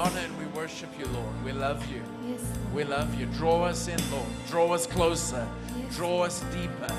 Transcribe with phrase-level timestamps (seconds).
[0.00, 1.44] honor and we worship you, Lord.
[1.44, 2.02] We love you.
[2.26, 2.40] Yes,
[2.72, 3.26] We love you.
[3.26, 4.26] Draw us in, Lord.
[4.48, 5.46] Draw us closer.
[5.76, 5.96] Yes.
[5.96, 6.94] Draw us deeper.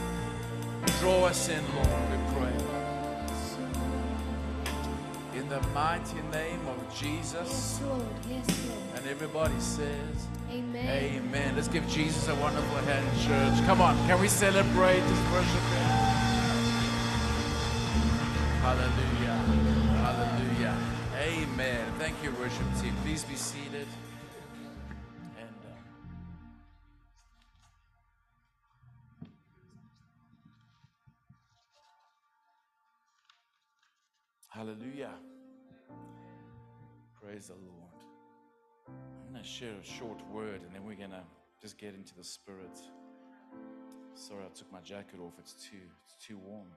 [0.99, 2.55] Draw us in, Lord, we pray.
[5.39, 7.49] In the mighty name of Jesus.
[7.49, 8.05] Yes, Lord.
[8.29, 8.82] Yes, Lord.
[8.95, 10.88] And everybody says, Amen.
[10.88, 11.55] Amen.
[11.55, 13.65] Let's give Jesus a wonderful hand, church.
[13.65, 14.99] Come on, can we celebrate?
[14.99, 15.65] this worship.
[18.61, 19.38] Hallelujah.
[20.05, 20.77] Hallelujah.
[21.21, 21.86] Amen.
[21.99, 22.91] Thank you, worship team.
[23.12, 23.88] Please be seated.
[25.38, 25.76] And uh,
[34.48, 35.09] Hallelujah.
[37.21, 37.99] Praise the Lord.
[38.88, 41.23] I'm going to share a short word and then we're going to
[41.62, 42.80] just get into the spirit.
[44.13, 45.34] Sorry, I took my jacket off.
[45.38, 46.68] It's too, it's too warm.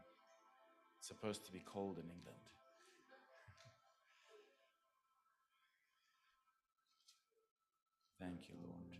[0.98, 2.53] It's supposed to be cold in England.
[8.20, 8.98] Thank you, Lord.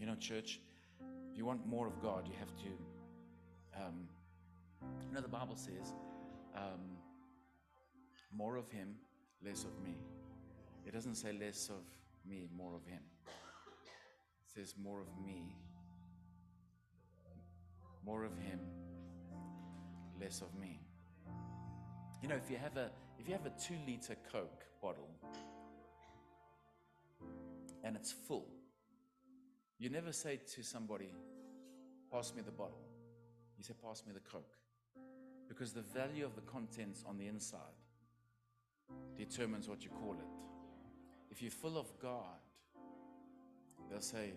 [0.00, 0.60] You know, church,
[1.30, 3.82] if you want more of God, you have to.
[3.84, 4.08] Um,
[5.08, 5.94] you know, the Bible says,
[6.54, 6.98] um,
[8.32, 8.94] more of Him,
[9.44, 9.96] less of me.
[10.86, 11.84] It doesn't say less of
[12.28, 13.00] me, more of Him.
[13.26, 15.56] It says more of me,
[18.04, 18.60] more of Him,
[20.20, 20.80] less of me.
[22.22, 25.08] You know, if you have a if you have a two liter Coke bottle
[27.84, 28.48] and it's full,
[29.78, 31.12] you never say to somebody,
[32.10, 32.82] "Pass me the bottle."
[33.56, 34.58] You say, "Pass me the Coke,"
[35.46, 37.78] because the value of the contents on the inside
[39.16, 41.30] determines what you call it.
[41.30, 42.40] If you're full of God,
[43.90, 44.32] they'll say,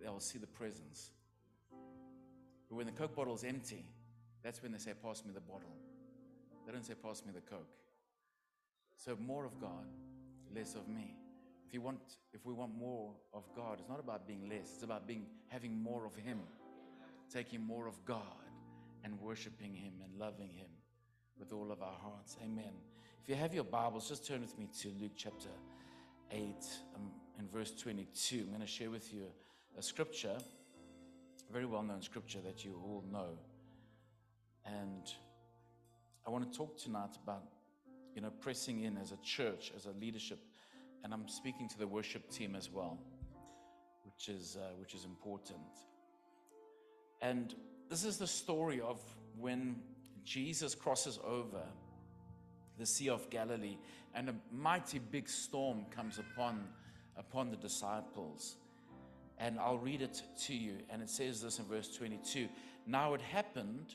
[0.00, 1.10] they'll see the presence.
[2.68, 3.84] But when the Coke bottle is empty,
[4.42, 5.74] that's when they say, Pass me the bottle.
[6.66, 7.74] They don't say, Pass me the Coke.
[8.96, 9.86] So more of God,
[10.54, 11.14] less of me.
[11.68, 12.00] If you want,
[12.32, 15.82] if we want more of God, it's not about being less, it's about being having
[15.82, 16.38] more of Him,
[17.30, 18.22] taking more of God
[19.04, 20.70] and worshiping Him and loving Him
[21.38, 22.38] with all of our hearts.
[22.42, 22.72] Amen.
[23.22, 25.50] If you have your Bibles, just turn with me to Luke chapter
[26.32, 26.40] 8
[26.96, 28.38] um, and verse 22.
[28.38, 29.24] I'm going to share with you
[29.76, 33.36] a scripture, a very well known scripture that you all know.
[34.64, 35.02] And
[36.26, 37.42] I want to talk tonight about,
[38.14, 40.38] you know, pressing in as a church, as a leadership.
[41.04, 42.98] And I'm speaking to the worship team as well,
[44.04, 45.60] which is, uh, which is important.
[47.22, 47.54] And
[47.88, 49.00] this is the story of
[49.38, 49.76] when
[50.24, 51.62] Jesus crosses over
[52.78, 53.76] the Sea of Galilee,
[54.14, 56.68] and a mighty big storm comes upon,
[57.16, 58.56] upon the disciples.
[59.38, 60.78] And I'll read it to you.
[60.90, 62.48] And it says this in verse 22
[62.86, 63.94] Now it happened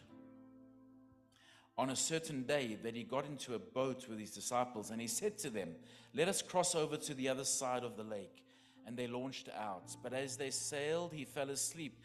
[1.78, 5.08] on a certain day that he got into a boat with his disciples, and he
[5.08, 5.70] said to them,
[6.14, 8.44] Let us cross over to the other side of the lake.
[8.86, 9.96] And they launched out.
[10.04, 12.00] But as they sailed, he fell asleep,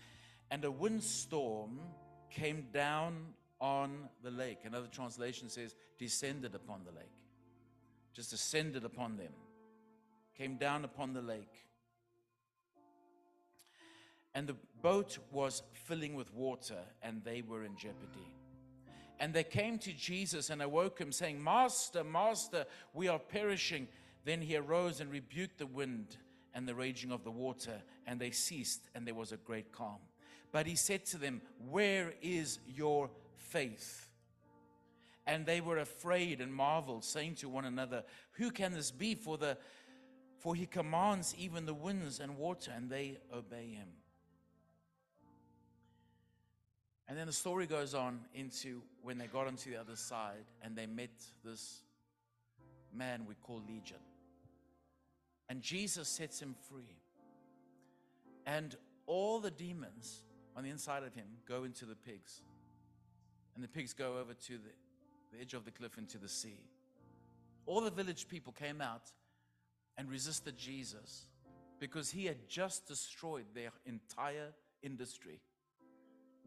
[0.50, 1.80] and a windstorm
[2.30, 3.16] came down
[3.60, 4.60] on the lake.
[4.64, 7.10] Another translation says, descended upon the lake.
[8.14, 9.32] Just descended upon them.
[10.36, 11.66] Came down upon the lake.
[14.34, 18.32] And the boat was filling with water, and they were in jeopardy.
[19.20, 23.88] And they came to Jesus and awoke him, saying, Master, Master, we are perishing.
[24.24, 26.16] Then he arose and rebuked the wind
[26.54, 29.98] and the raging of the water, and they ceased, and there was a great calm.
[30.50, 34.08] But he said to them, Where is your faith?
[35.26, 39.14] And they were afraid and marveled, saying to one another, Who can this be?
[39.14, 39.58] For, the,
[40.38, 43.88] for he commands even the winds and water, and they obey him.
[47.08, 50.76] And then the story goes on into when they got onto the other side and
[50.76, 51.10] they met
[51.44, 51.80] this
[52.92, 53.96] man we call Legion.
[55.48, 56.98] And Jesus sets him free.
[58.46, 58.76] And
[59.06, 60.22] all the demons
[60.54, 62.42] on the inside of him go into the pigs.
[63.54, 64.70] And the pigs go over to the,
[65.32, 66.60] the edge of the cliff into the sea.
[67.64, 69.10] All the village people came out
[69.96, 71.26] and resisted Jesus
[71.80, 74.52] because he had just destroyed their entire
[74.82, 75.40] industry,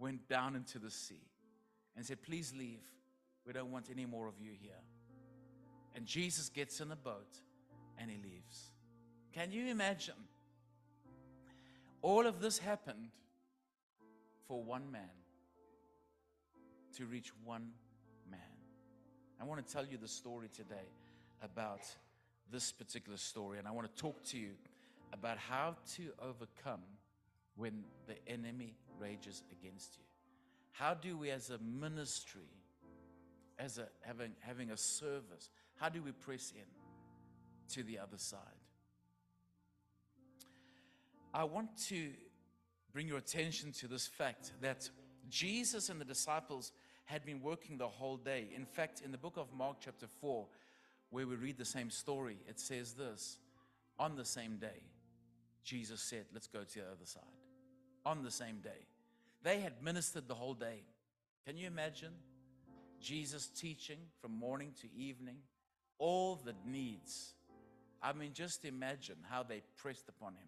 [0.02, 1.24] went down into the sea,
[1.96, 2.82] and said, Please leave.
[3.46, 4.82] We don't want any more of you here.
[5.96, 7.40] And Jesus gets in a boat
[7.98, 8.72] and he leaves.
[9.34, 10.16] Can you imagine?
[12.02, 13.10] All of this happened
[14.48, 15.10] for one man
[16.98, 17.72] to reach one
[18.30, 18.40] man.
[19.40, 20.90] I want to tell you the story today
[21.44, 21.82] about
[22.52, 24.52] this particular story, and I want to talk to you
[25.14, 26.82] about how to overcome
[27.56, 30.04] when the enemy rages against you.
[30.72, 32.50] How do we, as a ministry,
[33.60, 36.82] as a having having a service, how do we press in
[37.74, 38.40] to the other side.
[41.34, 42.10] I want to
[42.94, 44.90] bring your attention to this fact that
[45.30, 46.72] Jesus and the disciples
[47.06, 48.50] had been working the whole day.
[48.56, 50.46] In fact, in the book of Mark, chapter 4,
[51.10, 53.38] where we read the same story, it says this
[53.98, 54.82] On the same day,
[55.64, 57.24] Jesus said, Let's go to the other side.
[58.06, 58.88] On the same day.
[59.44, 60.84] They had ministered the whole day.
[61.46, 62.14] Can you imagine
[63.00, 65.38] Jesus teaching from morning to evening?
[65.98, 67.34] All the needs.
[68.02, 70.48] I mean, just imagine how they pressed upon him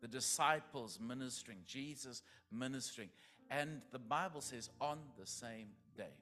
[0.00, 3.10] the disciples ministering, Jesus ministering.
[3.50, 6.14] And the Bible says on the same day.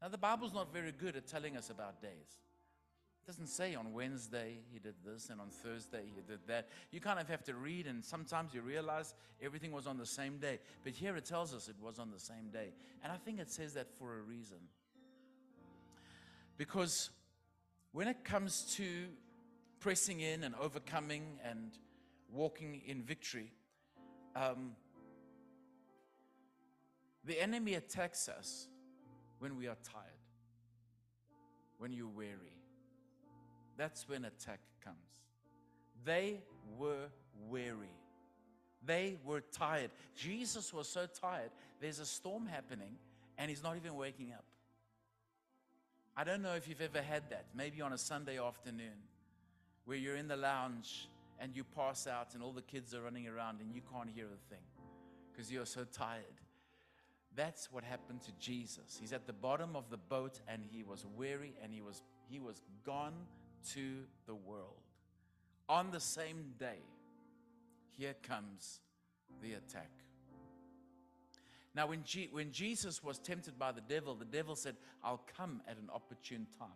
[0.00, 2.38] Now, the Bible's not very good at telling us about days.
[3.28, 6.70] Doesn't say on Wednesday he did this and on Thursday he did that.
[6.90, 10.38] You kind of have to read, and sometimes you realize everything was on the same
[10.38, 10.58] day.
[10.82, 12.72] But here it tells us it was on the same day.
[13.04, 14.56] And I think it says that for a reason.
[16.56, 17.10] Because
[17.92, 18.86] when it comes to
[19.78, 21.72] pressing in and overcoming and
[22.32, 23.52] walking in victory,
[24.36, 24.70] um,
[27.26, 28.68] the enemy attacks us
[29.38, 30.24] when we are tired,
[31.76, 32.57] when you're weary.
[33.78, 34.98] That's when attack comes.
[36.04, 36.40] They
[36.76, 37.08] were
[37.48, 37.94] weary.
[38.84, 39.90] They were tired.
[40.16, 41.50] Jesus was so tired.
[41.80, 42.96] There's a storm happening
[43.38, 44.44] and he's not even waking up.
[46.16, 48.98] I don't know if you've ever had that, maybe on a Sunday afternoon
[49.84, 51.08] where you're in the lounge
[51.38, 54.26] and you pass out and all the kids are running around and you can't hear
[54.26, 54.64] a thing
[55.30, 56.24] because you're so tired.
[57.36, 58.98] That's what happened to Jesus.
[59.00, 62.40] He's at the bottom of the boat and he was weary and he was he
[62.40, 63.14] was gone
[63.74, 64.82] to the world.
[65.68, 66.80] On the same day,
[67.96, 68.80] here comes
[69.42, 69.90] the attack.
[71.74, 75.60] Now, when, G- when Jesus was tempted by the devil, the devil said, I'll come
[75.68, 76.68] at an opportune time.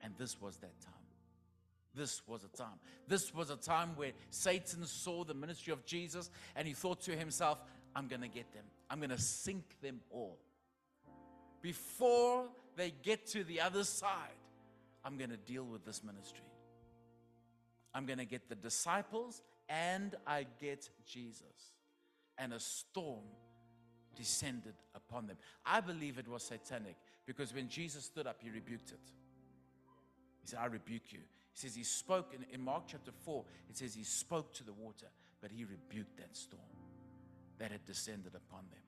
[0.00, 0.94] And this was that time.
[1.94, 2.78] This was a time.
[3.08, 7.16] This was a time where Satan saw the ministry of Jesus and he thought to
[7.16, 7.62] himself,
[7.94, 8.64] I'm going to get them.
[8.90, 10.38] I'm going to sink them all.
[11.62, 12.44] Before
[12.76, 14.10] they get to the other side,
[15.06, 16.44] I'm going to deal with this ministry.
[17.94, 21.74] I'm going to get the disciples and I get Jesus.
[22.36, 23.22] And a storm
[24.16, 25.36] descended upon them.
[25.64, 29.00] I believe it was satanic because when Jesus stood up, he rebuked it.
[30.42, 31.20] He said, I rebuke you.
[31.52, 34.72] He says he spoke in, in Mark chapter 4, it says he spoke to the
[34.72, 35.06] water,
[35.40, 36.62] but he rebuked that storm
[37.58, 38.82] that had descended upon them.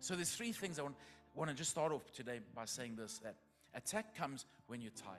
[0.00, 0.96] So there's three things I want,
[1.34, 3.36] want to just start off today by saying this that
[3.74, 5.18] attack comes when you're tired.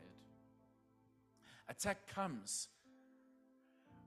[1.70, 2.68] Attack comes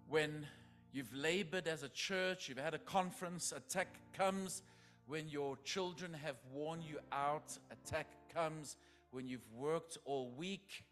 [0.08, 0.46] when
[0.92, 3.52] you've labored as a church, you've had a conference.
[3.52, 4.62] Attack comes
[5.06, 7.56] when your children have worn you out.
[7.70, 8.76] Attack comes
[9.10, 10.84] when you've worked all week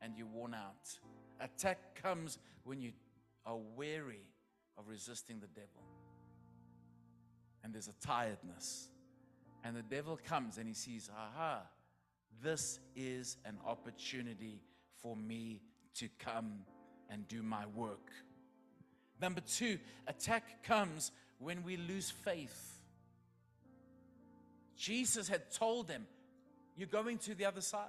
[0.00, 0.98] and you're worn out.
[1.40, 2.92] Attack comes when you
[3.46, 4.26] are weary
[4.78, 5.82] of resisting the devil.
[7.62, 8.88] And there's a tiredness.
[9.62, 11.62] And the devil comes and he sees, aha,
[12.42, 14.60] this is an opportunity
[15.00, 15.60] for me
[15.94, 16.52] to come
[17.10, 18.10] and do my work.
[19.20, 22.80] Number two, attack comes when we lose faith.
[24.76, 26.06] Jesus had told them,
[26.76, 27.88] You're going to the other side.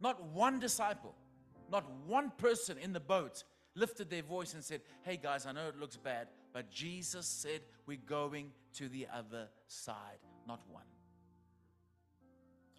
[0.00, 1.14] Not one disciple,
[1.70, 3.44] not one person in the boat
[3.74, 7.60] lifted their voice and said, Hey guys, I know it looks bad, but Jesus said,
[7.86, 10.18] We're going to the other side.
[10.46, 10.84] Not one.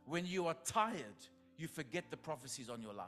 [0.08, 1.20] When you are tired,
[1.58, 3.08] you forget the prophecies on your life.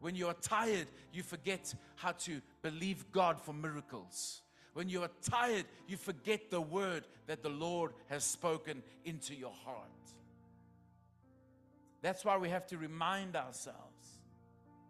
[0.00, 4.42] When you are tired, you forget how to believe God for miracles.
[4.74, 9.52] When you are tired, you forget the word that the Lord has spoken into your
[9.64, 9.88] heart.
[12.02, 14.20] That's why we have to remind ourselves.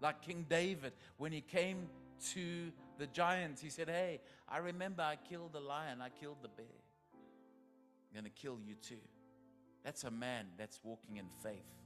[0.00, 1.86] Like King David, when he came
[2.32, 6.48] to the giants, he said, Hey, I remember I killed the lion, I killed the
[6.48, 6.66] bear.
[7.14, 8.96] I'm going to kill you too.
[9.84, 11.84] That's a man that's walking in faith.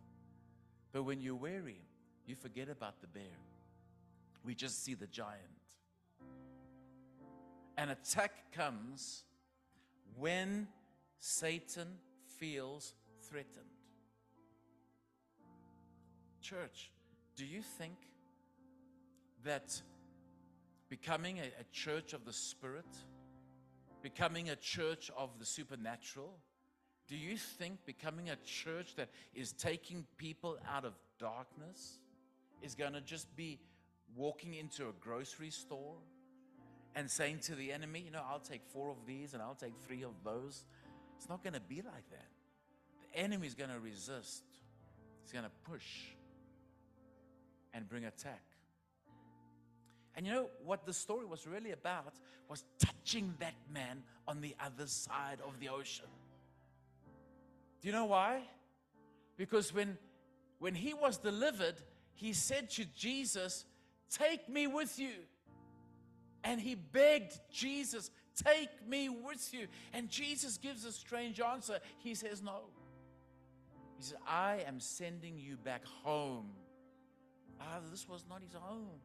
[0.93, 1.83] But when you're weary,
[2.27, 3.37] you forget about the bear.
[4.45, 5.43] We just see the giant.
[7.77, 9.25] An attack comes
[10.17, 10.69] when
[11.19, 11.89] Satan
[12.39, 12.95] feels
[13.29, 13.67] threatened.
[16.41, 16.91] Church,
[17.37, 17.97] do you think
[19.45, 19.81] that
[20.89, 22.87] becoming a, a, church of the Spirit,
[24.03, 26.39] becoming a church of the supernatural,
[27.09, 31.99] do you think becoming a church that is taking people out of darkness
[32.63, 33.59] is going to just be
[34.15, 35.97] walking into a grocery store
[36.95, 39.75] and saying to the enemy, you know, I'll take four of these and I'll take
[39.87, 40.65] three of those?
[41.17, 42.29] It's not going to be like that.
[43.01, 44.45] The enemy is going to resist,
[45.23, 45.87] he's going to push.
[47.75, 48.43] and bring attack.
[50.17, 52.15] And you know what the story was really about
[52.49, 56.07] was touching that man on the other side of the ocean.
[57.81, 58.43] Do you know why?
[59.37, 59.99] Because when
[60.59, 61.77] when he was delivered,
[62.15, 63.65] he said to Jesus,
[64.11, 65.15] "Take me with you."
[66.43, 71.81] And he begged Jesus, "Take me with you." And Jesus gives a strange answer.
[71.99, 72.71] He says, "No."
[73.97, 76.55] He says, "I am sending you back home."
[77.61, 79.01] Ah, this was not his home.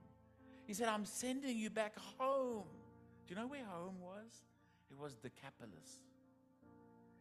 [0.66, 2.66] He said, I'm sending you back home.
[3.28, 4.44] Do you know where home was?
[4.92, 6.02] It was Decapolis.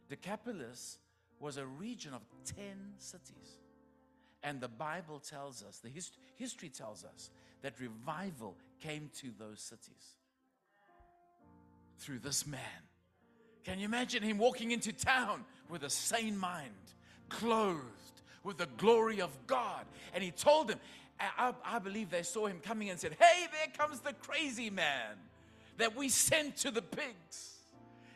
[0.09, 0.99] Decapolis
[1.43, 2.23] was a region of
[2.57, 2.65] 10
[2.99, 3.59] cities.
[4.45, 7.31] And the Bible tells us, the hist- history tells us,
[7.63, 10.17] that revival came to those cities
[11.99, 12.61] through this man.
[13.65, 16.71] Can you imagine him walking into town with a sane mind,
[17.29, 17.81] clothed
[18.43, 19.85] with the glory of God?
[20.15, 20.81] And he told them,
[21.21, 25.17] I, I believe they saw him coming and said, Hey, there comes the crazy man
[25.79, 27.52] that we sent to the pigs.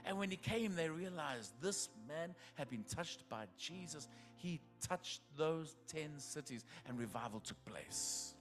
[0.06, 4.08] And when he came, they realized this man had been touched by Jesus.
[4.36, 8.34] He touched those 10 cities, and revival took place.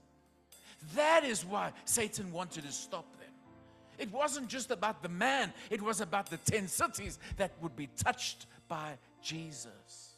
[0.94, 3.32] That is why Satan wanted to stop them.
[3.98, 7.88] It wasn't just about the man, it was about the 10 cities that would be
[7.98, 10.12] touched by Jesus.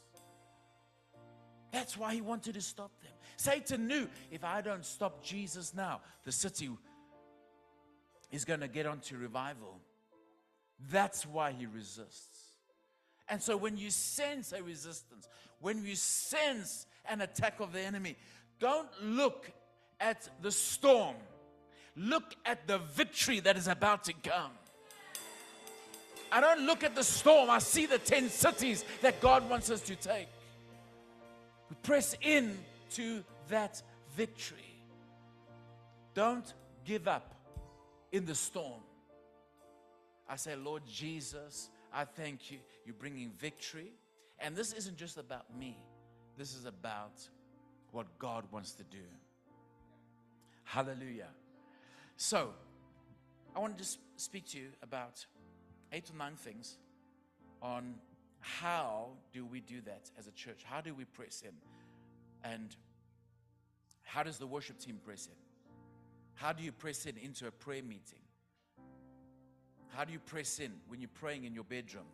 [1.72, 3.12] That's why he wanted to stop them.
[3.36, 6.70] Satan knew if I don't stop Jesus now, the city
[8.30, 9.80] is going to get onto revival.
[10.90, 12.38] That's why he resists.
[13.28, 15.28] And so when you sense a resistance,
[15.60, 18.16] when you sense an attack of the enemy,
[18.58, 19.50] don't look
[20.00, 21.16] at the storm.
[21.96, 24.52] Look at the victory that is about to come.
[26.30, 27.50] I don't look at the storm.
[27.50, 30.28] I see the 10 cities that God wants us to take.
[31.70, 32.56] We press in
[32.92, 33.82] to that
[34.14, 34.58] victory.
[36.14, 36.52] Don't
[36.84, 37.34] give up
[38.12, 38.80] in the storm.
[40.28, 42.58] I say, Lord Jesus, I thank you.
[42.84, 43.92] You're bringing victory.
[44.38, 45.76] And this isn't just about me,
[46.36, 47.20] this is about
[47.90, 49.04] what God wants to do.
[50.64, 51.28] Hallelujah.
[52.16, 52.50] So,
[53.56, 55.24] I want to just speak to you about
[55.92, 56.76] eight or nine things
[57.62, 57.94] on
[58.40, 60.62] how do we do that as a church?
[60.64, 61.54] How do we press in?
[62.48, 62.76] And
[64.02, 65.36] how does the worship team press in?
[66.34, 68.20] How do you press in into a prayer meeting?
[69.88, 72.04] How do you press in when you're praying in your bedroom?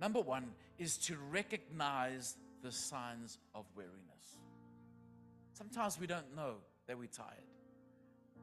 [0.00, 4.38] Number one is to recognize the signs of weariness.
[5.52, 6.54] Sometimes we don't know
[6.86, 7.28] that we're tired.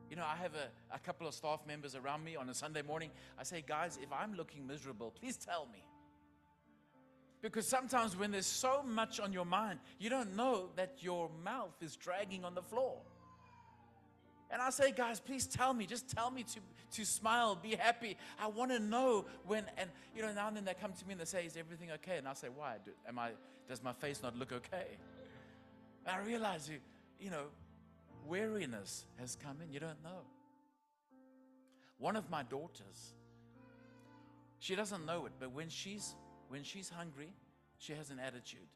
[0.10, 2.82] You know, I have a, a couple of staff members around me on a Sunday
[2.82, 3.12] morning.
[3.38, 5.84] I say, guys, if I'm looking miserable, please tell me.
[7.42, 11.76] Because sometimes when there's so much on your mind, you don't know that your mouth
[11.82, 12.98] is dragging on the floor.
[14.52, 16.60] And I say, guys, please tell me, just tell me to,
[16.98, 18.18] to smile, be happy.
[18.40, 21.12] I want to know when, and you know, now and then they come to me
[21.12, 22.18] and they say, is everything okay?
[22.18, 22.78] And I say, why?
[22.84, 23.32] Do, am I,
[23.68, 24.98] does my face not look okay?
[26.06, 26.80] And I realize, you,
[27.20, 27.44] you know,
[28.28, 29.72] weariness has come in.
[29.72, 30.22] You don't know.
[32.00, 33.14] One of my daughters,
[34.60, 36.16] she doesn't know it, but when she's
[36.48, 37.30] when she's hungry,
[37.78, 38.68] she has an attitude.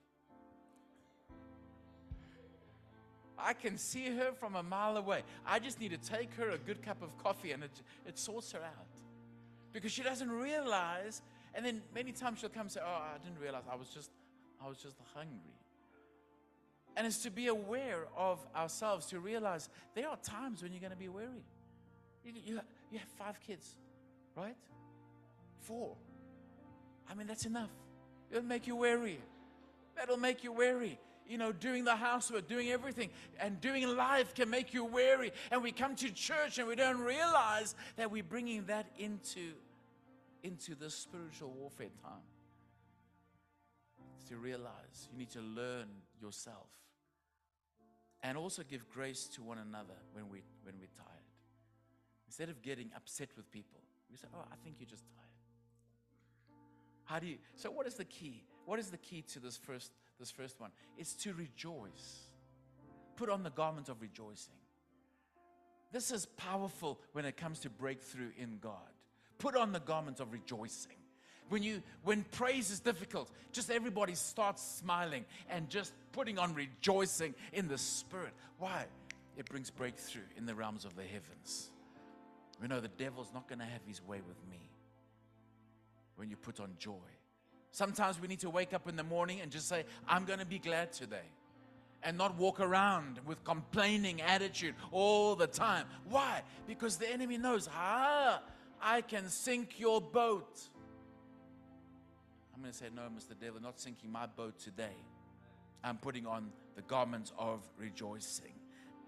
[3.38, 5.24] I can see her from a mile away.
[5.46, 7.72] I just need to take her a good cup of coffee and it,
[8.08, 8.88] it sorts her out.
[9.72, 11.22] Because she doesn't realize,
[11.56, 14.12] and then many times she'll come and say, Oh, I didn't realize I was just
[14.63, 15.54] I was just hungry.
[16.96, 20.92] And it's to be aware of ourselves, to realize there are times when you're going
[20.92, 21.44] to be weary.
[22.24, 22.60] You, you,
[22.92, 23.75] you have five kids,
[24.38, 24.56] right?
[25.62, 25.96] Four.
[27.10, 27.72] I mean, that's enough.
[28.32, 29.20] It'll make you weary.
[29.96, 31.00] That'll make you weary.
[31.27, 35.32] You know, doing the housework, doing everything, and doing life can make you weary.
[35.51, 39.53] And we come to church and we don't realize that we're bringing that into,
[40.44, 42.22] into the spiritual warfare time.
[44.30, 45.88] To realize you need to learn
[46.22, 46.70] yourself
[48.24, 51.08] and also give grace to one another when, we, when we're tired.
[52.25, 55.24] Instead of getting upset with people, we say, Oh, I think you're just tired.
[57.03, 57.38] How do you?
[57.56, 58.44] So, what is the key?
[58.65, 60.72] What is the key to this first, this first one?
[60.98, 62.27] is to rejoice.
[63.15, 64.55] Put on the garment of rejoicing.
[65.91, 68.74] This is powerful when it comes to breakthrough in God.
[69.38, 70.98] Put on the garment of rejoicing.
[71.50, 77.36] When you when praise is difficult, just everybody starts smiling and just putting on rejoicing
[77.51, 78.34] in the spirit.
[78.58, 78.86] Why?
[79.38, 81.70] It brings breakthrough in the realms of the heavens.
[82.62, 84.70] We know the devil's not going to have his way with me
[86.15, 86.93] when you put on joy.
[87.74, 90.46] Sometimes we need to wake up in the morning and just say, I'm going to
[90.46, 91.27] be glad today.
[92.03, 95.86] and not walk around with complaining attitude all the time.
[96.10, 96.42] Why?
[96.68, 98.42] Because the enemy knows, ah,
[98.82, 100.60] I can sink your boat.
[102.53, 103.39] I'm going to say, no, Mr.
[103.39, 104.96] Devil, not sinking my boat today.
[105.84, 108.53] I'm putting on the garments of rejoicing.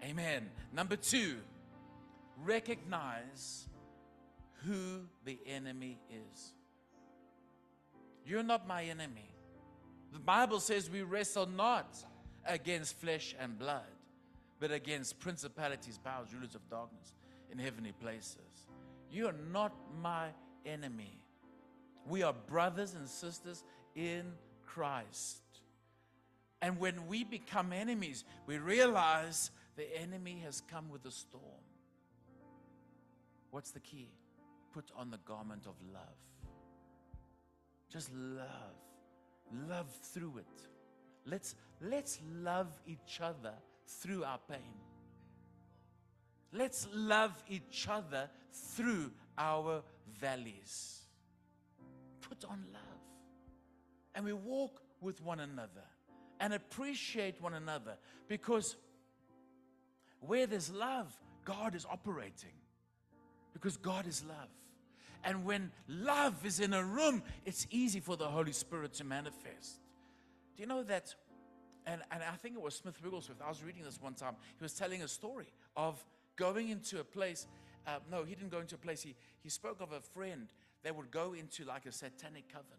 [0.02, 0.48] Amen.
[0.72, 1.36] Number two,
[2.44, 3.68] recognize
[4.64, 6.52] who the enemy is.
[8.26, 9.30] You're not my enemy.
[10.12, 11.96] The Bible says we wrestle not
[12.44, 13.84] against flesh and blood,
[14.58, 17.14] but against principalities, powers, rulers of darkness
[17.52, 18.66] in heavenly places.
[19.10, 20.28] You are not my
[20.64, 21.20] enemy.
[22.08, 23.62] We are brothers and sisters
[23.94, 24.32] in
[24.64, 25.42] Christ.
[26.62, 31.42] And when we become enemies, we realize the enemy has come with a storm.
[33.50, 34.10] What's the key?
[34.72, 36.02] Put on the garment of love.
[37.96, 38.76] Just love.
[39.70, 40.68] Love through it.
[41.24, 43.54] Let's, let's love each other
[43.86, 44.74] through our pain.
[46.52, 49.82] Let's love each other through our
[50.20, 51.06] valleys.
[52.20, 52.82] Put on love.
[54.14, 55.86] And we walk with one another
[56.38, 57.96] and appreciate one another
[58.28, 58.76] because
[60.20, 62.58] where there's love, God is operating.
[63.54, 64.50] Because God is love.
[65.26, 69.80] And when love is in a room, it's easy for the Holy Spirit to manifest.
[70.56, 71.14] Do you know that?
[71.84, 73.42] And, and I think it was Smith Wigglesworth.
[73.44, 74.36] I was reading this one time.
[74.56, 76.02] He was telling a story of
[76.36, 77.48] going into a place.
[77.88, 79.02] Uh, no, he didn't go into a place.
[79.02, 80.46] He, he spoke of a friend
[80.84, 82.78] that would go into like a satanic coven.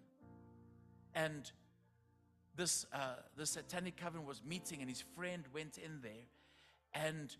[1.13, 1.51] And
[2.56, 6.25] this, uh, this satanic coven was meeting, and his friend went in there.
[6.94, 7.36] And,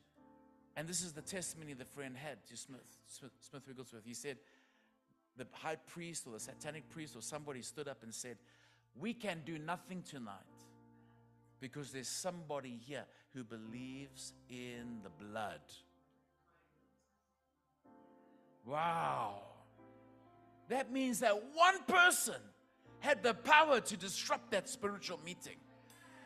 [0.76, 4.04] and this is the testimony the friend had to Smith, Smith, Smith Wigglesworth.
[4.06, 4.38] He said,
[5.38, 8.38] the high priest or the satanic priest or somebody stood up and said,
[9.00, 10.34] We can do nothing tonight
[11.60, 15.62] because there's somebody here who believes in the blood.
[18.65, 19.41] Wow.
[20.69, 22.36] That means that one person
[23.00, 25.56] had the power to disrupt that spiritual meeting.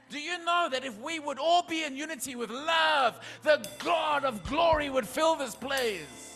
[0.10, 4.26] Do you know that if we would all be in unity with love, the God
[4.26, 6.31] of glory would fill this place?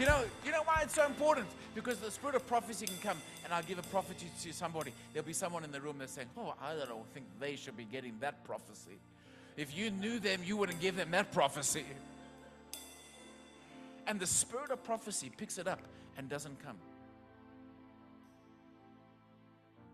[0.00, 1.46] You know, you know why it's so important?
[1.74, 4.94] Because the spirit of prophecy can come and I'll give a prophecy to somebody.
[5.12, 7.84] There'll be someone in the room that's saying, Oh, I don't think they should be
[7.84, 8.98] getting that prophecy.
[9.58, 11.84] If you knew them, you wouldn't give them that prophecy.
[14.06, 15.80] And the spirit of prophecy picks it up
[16.16, 16.78] and doesn't come.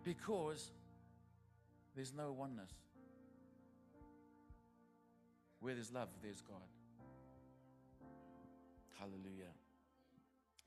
[0.05, 0.71] Because
[1.97, 2.71] there's no oneness.
[5.59, 6.62] Where there's love, there's God.
[9.01, 9.51] Hallelujah.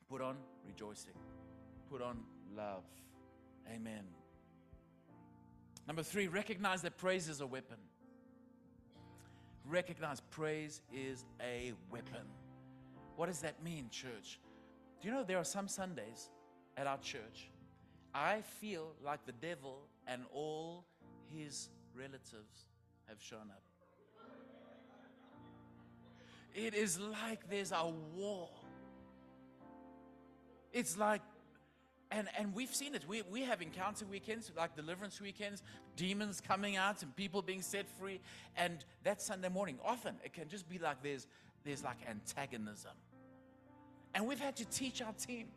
[0.10, 1.14] Put on rejoicing.
[1.90, 2.20] Put on
[2.56, 2.84] love.
[3.74, 4.04] Amen.
[5.88, 7.78] Number three, recognize that praise is a weapon.
[9.66, 12.26] Recognize praise is a weapon.
[13.16, 14.40] What does that mean, church?
[15.02, 16.30] Do you know there are some Sundays
[16.80, 17.50] at our church,
[18.14, 20.86] I feel like the devil and all
[21.30, 22.66] his relatives
[23.08, 23.62] have shown up.
[26.56, 28.50] It is like there's a war.
[30.74, 31.22] It's like,
[32.12, 33.04] and, and we've seen it.
[33.08, 35.62] We, we have encounter weekends, like deliverance weekends,
[35.96, 38.20] demons coming out and people being set free.
[38.58, 41.28] And that Sunday morning, often it can just be like there's,
[41.64, 42.92] there's like antagonism.
[44.16, 45.48] And we've had to teach our team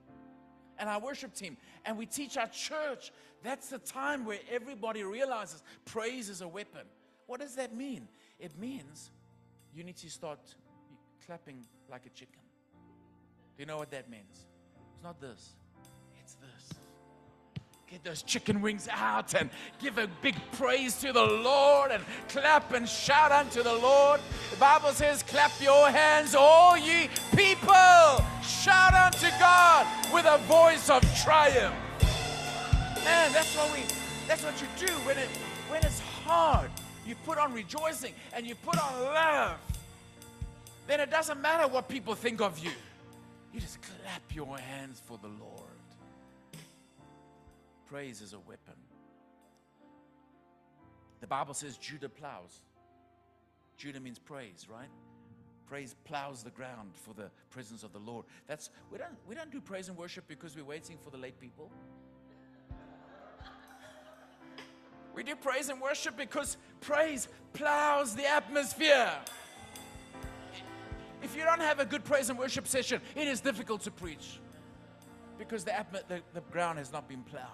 [0.79, 3.13] and our worship team, and we teach our church.
[3.43, 6.83] That's the time where everybody realizes praise is a weapon.
[7.27, 8.09] What does that mean?
[8.39, 9.11] It means
[9.75, 10.41] you need to start
[11.25, 12.41] clapping like a chicken.
[13.57, 14.47] Do you know what that means?
[15.03, 15.55] It's not this,
[16.23, 16.79] it's this.
[17.91, 22.73] Get those chicken wings out and give a big praise to the Lord and clap
[22.73, 24.21] and shout unto the Lord.
[24.53, 27.75] The Bible says, Clap your hands, all ye people.
[28.45, 31.75] Shout unto God with a voice of triumph.
[33.03, 33.81] Man, that's what we
[34.29, 35.29] that's what you do when it
[35.69, 36.71] when it's hard.
[37.05, 39.59] You put on rejoicing and you put on love.
[40.87, 42.71] Then it doesn't matter what people think of you.
[43.53, 45.69] You just clap your hands for the Lord.
[47.87, 48.75] Praise is a weapon.
[51.21, 52.63] The Bible says Judah plows.
[53.77, 54.89] Judah means praise, right?
[55.67, 58.25] Praise plows the ground for the presence of the Lord.
[58.47, 61.39] That's we don't we don't do praise and worship because we're waiting for the late
[61.41, 61.71] people.
[65.15, 69.13] We do praise and worship because praise plows the atmosphere.
[71.23, 74.41] If you don't have a good praise and worship session, it is difficult to preach
[75.39, 75.73] because the,
[76.09, 77.47] the, the ground has not been plowed.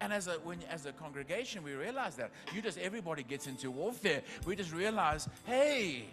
[0.00, 2.30] And as a, when, as a congregation, we realize that.
[2.54, 4.22] You just, everybody gets into warfare.
[4.44, 6.04] We just realize, hey,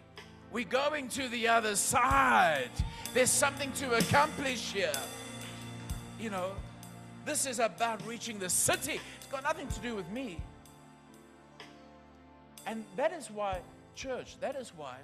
[0.51, 2.71] we're going to the other side.
[3.13, 4.93] There's something to accomplish here.
[6.19, 6.51] You know,
[7.25, 9.01] this is about reaching the city.
[9.17, 10.39] It's got nothing to do with me.
[12.65, 13.59] And that is why,
[13.95, 14.95] church, that is why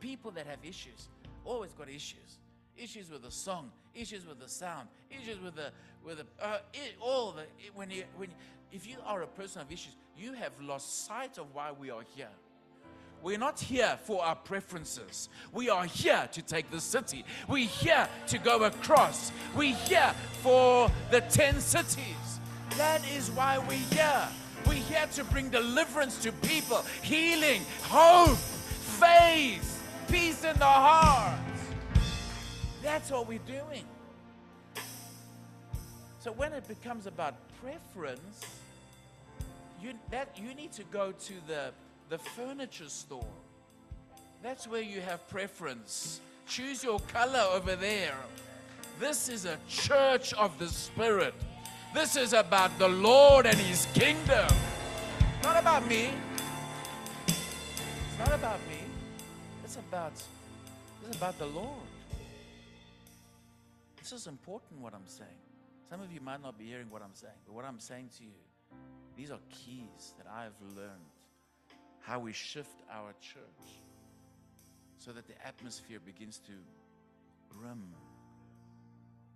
[0.00, 1.08] people that have issues
[1.44, 2.38] always got issues.
[2.76, 5.72] Issues with the song, issues with the sound, issues with the
[6.04, 8.28] with the uh, it, all the it, when you when
[8.70, 12.02] if you are a person of issues, you have lost sight of why we are
[12.14, 12.28] here.
[13.20, 15.28] We're not here for our preferences.
[15.52, 17.24] We are here to take the city.
[17.48, 19.32] We're here to go across.
[19.56, 22.40] We're here for the 10 cities.
[22.76, 24.28] That is why we're here.
[24.66, 29.77] We're here to bring deliverance to people, healing, hope, faith,
[30.08, 31.38] peace in the heart.
[32.82, 33.84] That's what we're doing.
[36.20, 38.40] So when it becomes about preference,
[39.80, 41.70] you, that, you need to go to the,
[42.08, 43.24] the furniture store.
[44.42, 46.20] That's where you have preference.
[46.46, 48.16] Choose your color over there.
[48.98, 51.34] This is a church of the Spirit.
[51.94, 54.48] This is about the Lord and His kingdom.
[55.42, 56.10] Not about me.
[57.26, 58.87] It's not about me.
[59.78, 60.12] About,
[61.06, 61.88] it's about the Lord.
[63.96, 65.30] This is important what I'm saying.
[65.88, 68.24] Some of you might not be hearing what I'm saying, but what I'm saying to
[68.24, 68.32] you,
[69.16, 71.14] these are keys that I've learned
[72.00, 73.80] how we shift our church
[74.98, 76.52] so that the atmosphere begins to
[77.56, 77.94] brim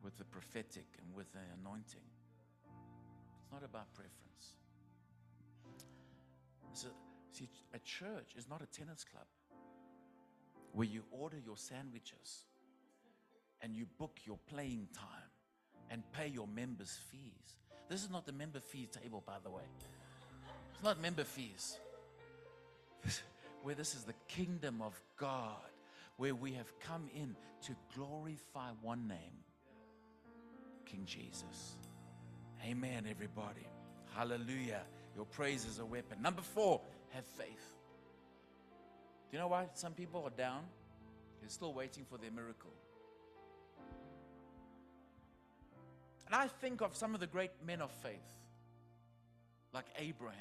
[0.02, 2.06] with the prophetic and with the anointing.
[3.40, 4.54] It's not about preference.
[7.32, 9.24] See, a church is not a tennis club
[10.72, 12.44] where you order your sandwiches
[13.60, 15.30] and you book your playing time
[15.90, 17.56] and pay your members' fees.
[17.88, 19.64] This is not the member fee table, by the way.
[20.74, 21.78] It's not member fees.
[23.62, 25.70] Where this is the kingdom of God,
[26.16, 29.44] where we have come in to glorify one name
[30.86, 31.76] King Jesus.
[32.66, 33.66] Amen, everybody.
[34.14, 34.82] Hallelujah.
[35.16, 36.20] Your praise is a weapon.
[36.20, 36.80] Number four,
[37.10, 37.74] have faith.
[39.32, 40.62] You know why some people are down?
[41.40, 42.70] They're still waiting for their miracle.
[46.26, 48.20] And I think of some of the great men of faith,
[49.72, 50.36] like Abraham.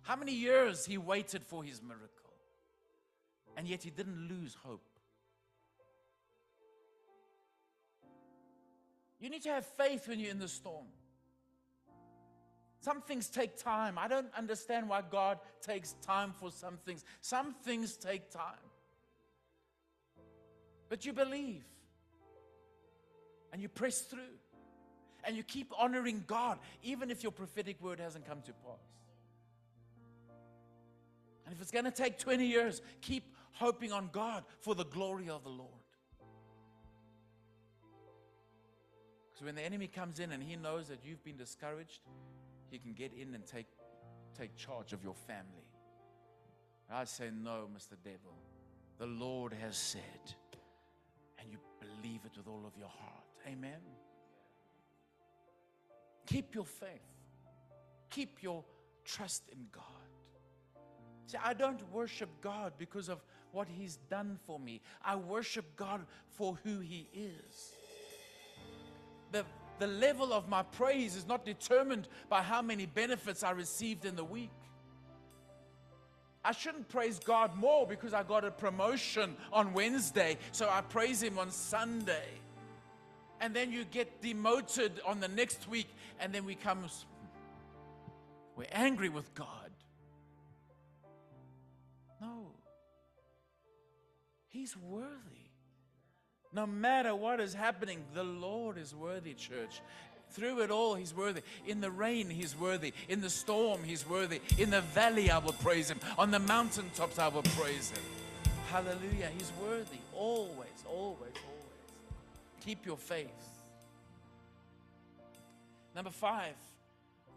[0.00, 2.32] How many years he waited for his miracle,
[3.56, 4.82] and yet he didn't lose hope.
[9.20, 10.86] You need to have faith when you're in the storm.
[12.80, 13.98] Some things take time.
[13.98, 17.04] I don't understand why God takes time for some things.
[17.20, 18.54] Some things take time.
[20.88, 21.64] But you believe
[23.52, 24.20] and you press through
[25.24, 28.78] and you keep honoring God, even if your prophetic word hasn't come to pass.
[31.44, 35.28] And if it's going to take 20 years, keep hoping on God for the glory
[35.28, 35.72] of the Lord.
[39.32, 42.00] Because when the enemy comes in and he knows that you've been discouraged,
[42.70, 43.66] he can get in and take,
[44.36, 45.68] take charge of your family.
[46.90, 47.96] I say, No, Mr.
[48.02, 48.34] Devil.
[48.98, 50.34] The Lord has said,
[51.38, 53.24] and you believe it with all of your heart.
[53.46, 53.78] Amen.
[56.26, 56.88] Keep your faith,
[58.10, 58.64] keep your
[59.04, 59.84] trust in God.
[61.26, 66.04] See, I don't worship God because of what He's done for me, I worship God
[66.30, 67.72] for who He is.
[69.30, 69.44] The,
[69.78, 74.16] the level of my praise is not determined by how many benefits I received in
[74.16, 74.50] the week.
[76.44, 81.22] I shouldn't praise God more because I got a promotion on Wednesday, so I praise
[81.22, 82.26] Him on Sunday
[83.40, 85.88] and then you get demoted on the next week,
[86.20, 86.84] and then we come,
[88.56, 89.70] we're angry with God.
[92.20, 92.52] No.
[94.48, 95.37] He's worthy.
[96.52, 99.82] No matter what is happening, the Lord is worthy, church.
[100.30, 101.42] Through it all, He's worthy.
[101.66, 102.92] In the rain, He's worthy.
[103.08, 104.40] In the storm, He's worthy.
[104.58, 106.00] In the valley, I will praise Him.
[106.18, 108.02] On the mountaintops, I will praise Him.
[108.70, 109.30] Hallelujah.
[109.36, 109.98] He's worthy.
[110.14, 111.32] Always, always, always.
[112.64, 113.28] Keep your faith.
[115.94, 116.54] Number five,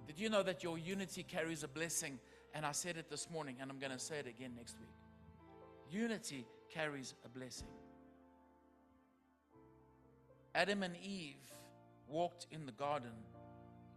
[0.07, 2.19] did you know that your unity carries a blessing?
[2.53, 4.89] And I said it this morning, and I'm going to say it again next week.
[5.89, 7.67] Unity carries a blessing.
[10.53, 11.35] Adam and Eve
[12.07, 13.13] walked in the garden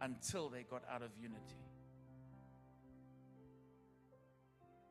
[0.00, 1.64] until they got out of unity.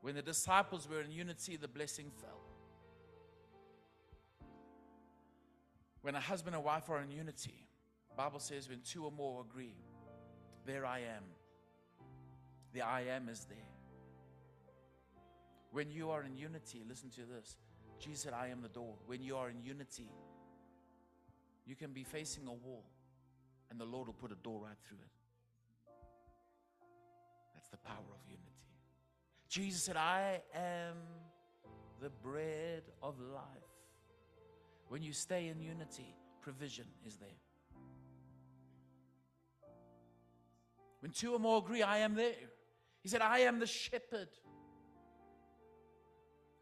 [0.01, 2.41] When the disciples were in unity, the blessing fell.
[6.01, 7.65] When a husband and wife are in unity,
[8.17, 9.77] Bible says when two or more agree,
[10.65, 11.23] there I am.
[12.73, 13.57] The I am is there.
[15.71, 17.57] When you are in unity, listen to this.
[17.99, 18.95] Jesus said, I am the door.
[19.05, 20.09] When you are in unity,
[21.65, 22.85] you can be facing a wall,
[23.69, 25.11] and the Lord will put a door right through it.
[27.53, 28.43] That's the power of unity.
[29.49, 30.97] Jesus said, I am
[32.01, 33.43] the bread of life.
[34.89, 37.29] When you stay in unity, provision is there.
[40.99, 42.33] When two or more agree, I am there.
[43.01, 44.29] He said, I am the shepherd.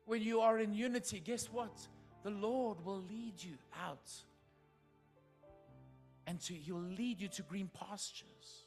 [0.05, 1.87] When you are in unity, guess what?
[2.23, 4.11] The Lord will lead you out.
[6.27, 8.65] And to, He'll lead you to green pastures.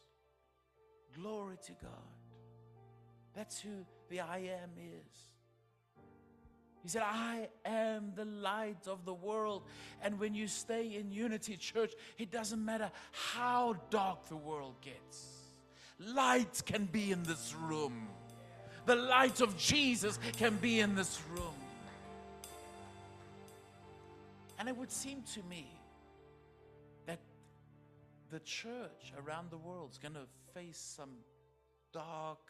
[1.15, 1.91] Glory to God.
[3.35, 5.19] That's who the I am is.
[6.83, 9.63] He said, I am the light of the world.
[10.03, 15.27] And when you stay in unity, church, it doesn't matter how dark the world gets.
[15.99, 18.09] Light can be in this room.
[18.85, 21.55] The light of Jesus can be in this room.
[24.59, 25.67] And it would seem to me
[28.35, 31.11] the church around the world is going to face some
[31.93, 32.41] dark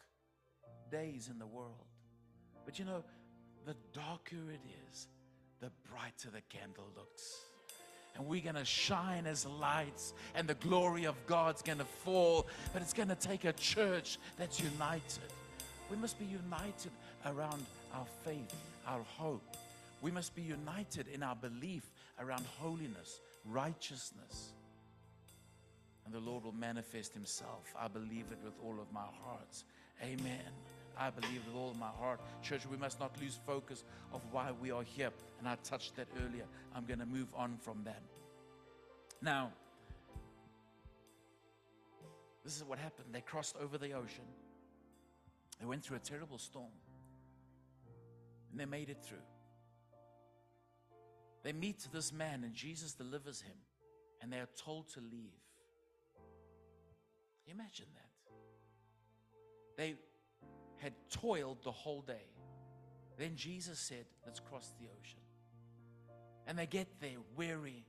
[0.89, 1.85] days in the world.
[2.65, 3.03] But you know,
[3.67, 5.07] the darker it is,
[5.61, 7.35] the brighter the candle looks.
[8.15, 12.47] And we're going to shine as lights, and the glory of God's going to fall.
[12.73, 15.29] But it's going to take a church that's united.
[15.91, 16.93] We must be united
[17.27, 18.55] around our faith,
[18.87, 19.55] our hope.
[20.01, 21.83] We must be united in our belief
[22.19, 24.54] around holiness, righteousness.
[26.05, 27.73] And the Lord will manifest Himself.
[27.79, 29.63] I believe it with all of my heart.
[30.03, 30.51] Amen.
[30.97, 32.21] I believe with all of my heart.
[32.41, 35.11] Church, we must not lose focus of why we are here.
[35.39, 36.45] And I touched that earlier.
[36.75, 38.01] I'm going to move on from that.
[39.21, 39.51] Now,
[42.43, 43.07] this is what happened.
[43.11, 44.25] They crossed over the ocean,
[45.59, 46.71] they went through a terrible storm,
[48.51, 49.17] and they made it through.
[51.43, 53.55] They meet this man, and Jesus delivers him,
[54.21, 55.44] and they are told to leave.
[57.47, 58.31] Imagine that.
[59.77, 59.95] They
[60.77, 62.27] had toiled the whole day.
[63.17, 65.19] Then Jesus said, Let's cross the ocean.
[66.47, 67.85] And they get there weary.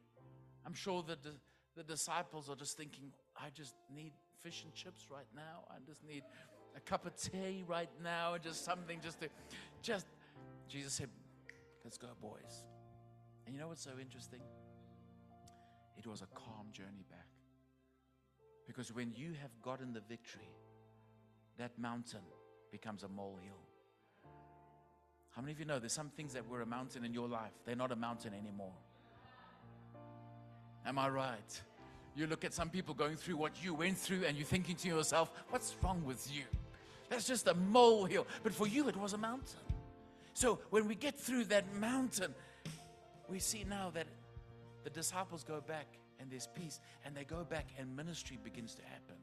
[0.64, 5.26] I'm sure that the, disciples are just thinking, I just need fish and chips right
[5.34, 5.64] now.
[5.70, 6.22] I just need
[6.74, 9.28] a cup of tea right now, just something just to,
[9.82, 10.06] just,
[10.68, 11.10] Jesus said,
[11.84, 12.64] Let's go, boys.
[13.46, 14.40] And you know what's so interesting?
[15.96, 17.35] It was a calm journey back.
[18.66, 20.48] Because when you have gotten the victory,
[21.58, 22.20] that mountain
[22.70, 23.62] becomes a molehill.
[25.30, 27.52] How many of you know there's some things that were a mountain in your life?
[27.64, 28.72] They're not a mountain anymore.
[30.84, 31.62] Am I right?
[32.14, 34.88] You look at some people going through what you went through and you're thinking to
[34.88, 36.44] yourself, what's wrong with you?
[37.10, 38.26] That's just a molehill.
[38.42, 39.60] But for you, it was a mountain.
[40.32, 42.34] So when we get through that mountain,
[43.28, 44.06] we see now that
[44.84, 45.86] the disciples go back
[46.20, 49.16] and there's peace, and they go back and ministry begins to happen.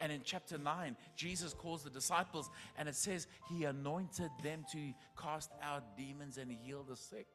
[0.00, 4.92] And in chapter 9, Jesus calls the disciples, and it says he anointed them to
[5.20, 7.26] cast out demons and heal the sick.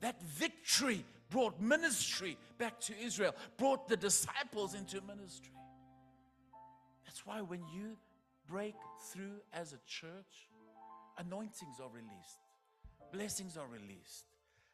[0.00, 5.52] That victory brought ministry back to Israel, brought the disciples into ministry.
[7.04, 7.96] That's why when you
[8.46, 8.74] break
[9.10, 10.48] through as a church,
[11.18, 12.40] anointings are released,
[13.12, 14.26] blessings are released.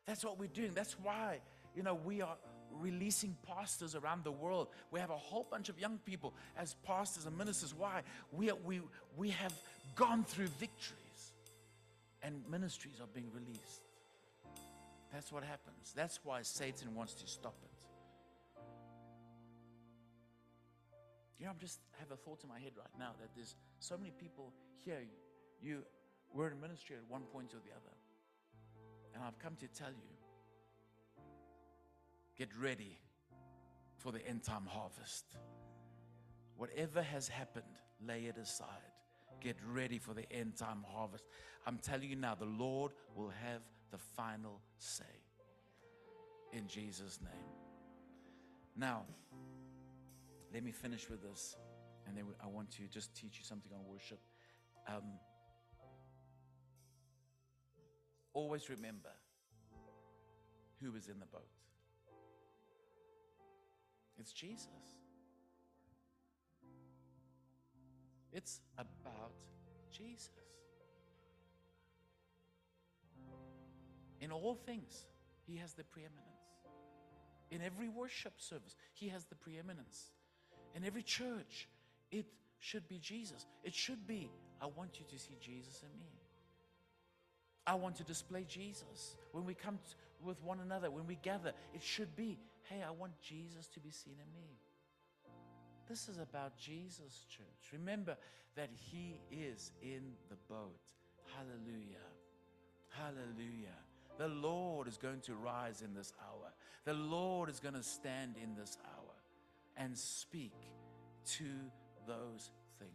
[0.06, 0.72] That's what we're doing.
[0.74, 1.40] That's why,
[1.74, 2.36] you know, we are
[2.70, 4.68] releasing pastors around the world.
[4.90, 7.74] We have a whole bunch of young people as pastors and ministers.
[7.74, 8.02] Why?
[8.32, 8.80] We, are, we,
[9.16, 9.52] we have
[9.94, 11.32] gone through victories
[12.22, 13.82] and ministries are being released.
[15.12, 15.92] That's what happens.
[15.94, 17.68] That's why Satan wants to stop it.
[21.38, 23.98] You know, I'm just have a thought in my head right now that there's so
[23.98, 24.52] many people
[24.84, 25.00] here.
[25.60, 25.82] You
[26.32, 27.96] were in ministry at one point or the other.
[29.12, 30.11] And I've come to tell you
[32.42, 32.98] Get ready
[33.98, 35.26] for the end time harvest.
[36.56, 38.66] Whatever has happened, lay it aside.
[39.40, 41.22] Get ready for the end time harvest.
[41.68, 43.60] I'm telling you now, the Lord will have
[43.92, 45.04] the final say.
[46.52, 47.52] In Jesus' name.
[48.76, 49.04] Now,
[50.52, 51.54] let me finish with this,
[52.08, 54.18] and then I want to just teach you something on worship.
[54.88, 55.04] Um,
[58.34, 59.10] always remember
[60.82, 61.46] who is in the boat.
[64.18, 64.68] It's Jesus.
[68.32, 69.34] It's about
[69.90, 70.30] Jesus.
[74.20, 75.04] In all things,
[75.46, 76.18] He has the preeminence.
[77.50, 80.12] In every worship service, He has the preeminence.
[80.74, 81.68] In every church,
[82.10, 82.26] it
[82.58, 83.46] should be Jesus.
[83.64, 86.06] It should be, I want you to see Jesus in me.
[87.66, 89.16] I want to display Jesus.
[89.32, 89.78] When we come
[90.24, 93.90] with one another, when we gather, it should be, hey, I want Jesus to be
[93.90, 94.58] seen in me.
[95.88, 97.72] This is about Jesus, church.
[97.72, 98.16] Remember
[98.56, 100.78] that He is in the boat.
[101.36, 102.08] Hallelujah.
[102.90, 103.76] Hallelujah.
[104.18, 106.52] The Lord is going to rise in this hour.
[106.84, 109.14] The Lord is going to stand in this hour
[109.76, 110.52] and speak
[111.24, 111.44] to
[112.06, 112.90] those things.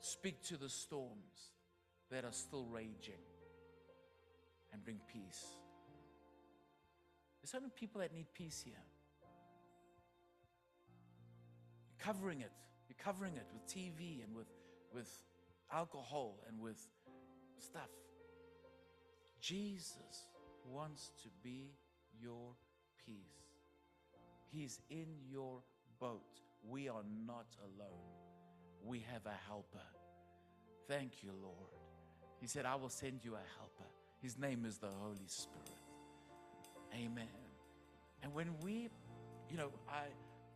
[0.00, 1.52] Speak to the storms
[2.10, 3.22] that are still raging
[4.72, 5.44] and bring peace.
[7.40, 8.82] There's so many people that need peace here.
[11.88, 12.50] You're covering it.
[12.88, 14.48] You're covering it with TV and with,
[14.92, 15.10] with
[15.72, 16.78] alcohol and with
[17.58, 17.90] stuff.
[19.40, 20.26] Jesus
[20.64, 21.72] wants to be
[22.20, 22.54] your
[23.04, 23.14] peace.
[24.50, 25.62] He's in your
[26.00, 26.40] boat.
[26.68, 27.88] We are not alone.
[28.84, 29.78] We have a helper.
[30.88, 31.54] Thank you, Lord.
[32.40, 33.90] He said, I will send you a helper.
[34.20, 35.87] His name is the Holy Spirit.
[36.94, 37.28] Amen.
[38.22, 38.88] And when we,
[39.50, 40.06] you know, I,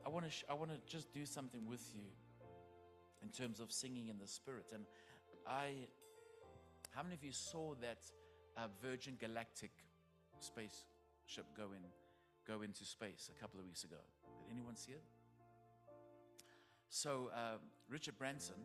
[0.04, 2.02] I want to, sh- I want to just do something with you
[3.22, 4.72] in terms of singing in the Spirit.
[4.74, 4.84] And
[5.46, 5.88] I,
[6.90, 7.98] how many of you saw that
[8.56, 9.70] uh, Virgin Galactic
[10.40, 11.82] spaceship go in,
[12.46, 13.96] go into space a couple of weeks ago?
[14.46, 15.02] Did anyone see it?
[16.88, 17.56] So uh,
[17.88, 18.56] Richard Branson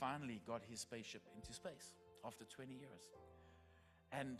[0.00, 1.92] finally got his spaceship into space
[2.24, 3.12] after 20 years.
[4.12, 4.38] And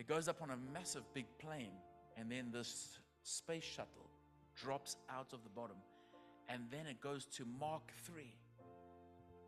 [0.00, 1.76] it goes up on a massive big plane,
[2.16, 4.08] and then this space shuttle
[4.56, 5.76] drops out of the bottom,
[6.48, 8.24] and then it goes to Mach 3.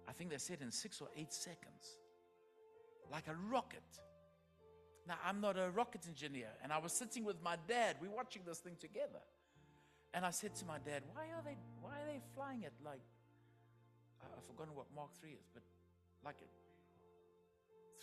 [0.06, 1.96] I think they said in six or eight seconds,
[3.10, 3.80] like a rocket.
[5.08, 7.96] Now, I'm not a rocket engineer, and I was sitting with my dad.
[8.02, 9.24] We're watching this thing together.
[10.12, 13.00] And I said to my dad, why are they, why are they flying it like,
[14.20, 15.62] I've forgotten what Mach 3 is, but
[16.22, 16.36] like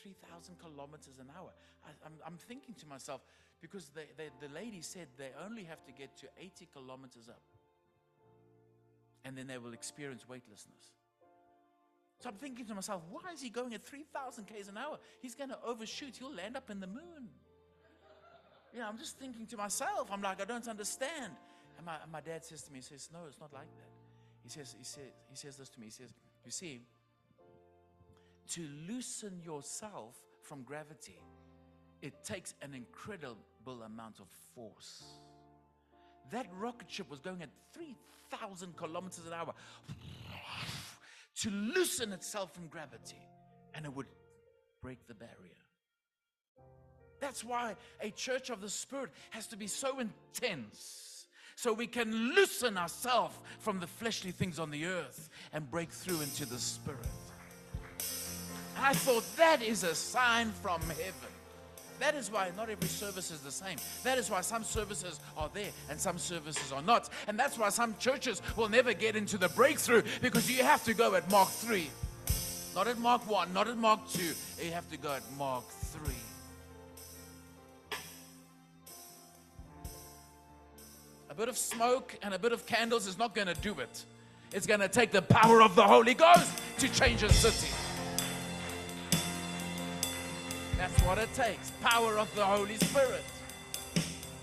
[0.01, 1.49] 3,000 kilometers an hour.
[1.85, 3.21] I, I'm, I'm thinking to myself,
[3.61, 7.41] because they, they, the lady said they only have to get to 80 kilometers up,
[9.25, 10.93] and then they will experience weightlessness.
[12.19, 14.97] So I'm thinking to myself, why is he going at 3,000 k's an hour?
[15.21, 16.17] He's going to overshoot.
[16.17, 17.29] He'll land up in the moon.
[18.73, 21.31] You know, I'm just thinking to myself, I'm like, I don't understand.
[21.77, 23.89] And my, and my dad says to me, he says, no, it's not like that.
[24.43, 25.87] He says, he says, he says this to me.
[25.87, 26.13] He says,
[26.45, 26.81] you see,
[28.49, 31.19] to loosen yourself from gravity,
[32.01, 35.03] it takes an incredible amount of force.
[36.31, 39.53] That rocket ship was going at 3,000 kilometers an hour
[41.41, 43.21] to loosen itself from gravity,
[43.73, 44.07] and it would
[44.81, 45.33] break the barrier.
[47.19, 52.33] That's why a church of the Spirit has to be so intense so we can
[52.35, 57.05] loosen ourselves from the fleshly things on the earth and break through into the Spirit.
[58.81, 61.29] I thought that is a sign from heaven.
[61.99, 63.77] That is why not every service is the same.
[64.03, 67.09] That is why some services are there and some services are not.
[67.27, 70.93] And that's why some churches will never get into the breakthrough because you have to
[70.93, 71.89] go at Mach 3.
[72.73, 74.33] Not at Mach 1, not at Mach 2.
[74.63, 76.13] You have to go at Mach 3.
[81.29, 84.05] A bit of smoke and a bit of candles is not going to do it.
[84.53, 87.67] It's going to take the power of the Holy Ghost to change a city.
[90.79, 91.71] That's what it takes.
[91.81, 93.25] Power of the Holy Spirit.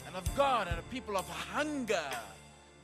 [0.06, 2.10] And of God and a people of hunger,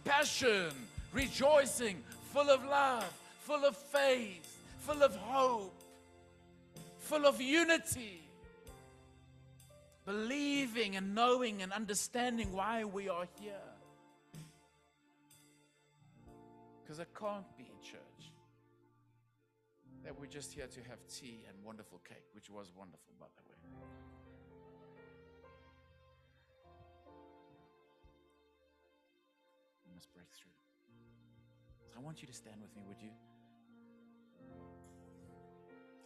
[0.07, 0.71] passion,
[1.13, 5.75] rejoicing, full of love, full of faith, full of hope,
[7.01, 8.23] full of unity,
[10.07, 13.53] believing and knowing and understanding why we are here.
[16.83, 17.62] Because it can't be,
[20.13, 23.49] that we're just here to have tea and wonderful cake, which was wonderful, by the
[23.49, 23.57] way.
[29.89, 30.53] We must break through.
[31.89, 33.09] So I want you to stand with me, would you?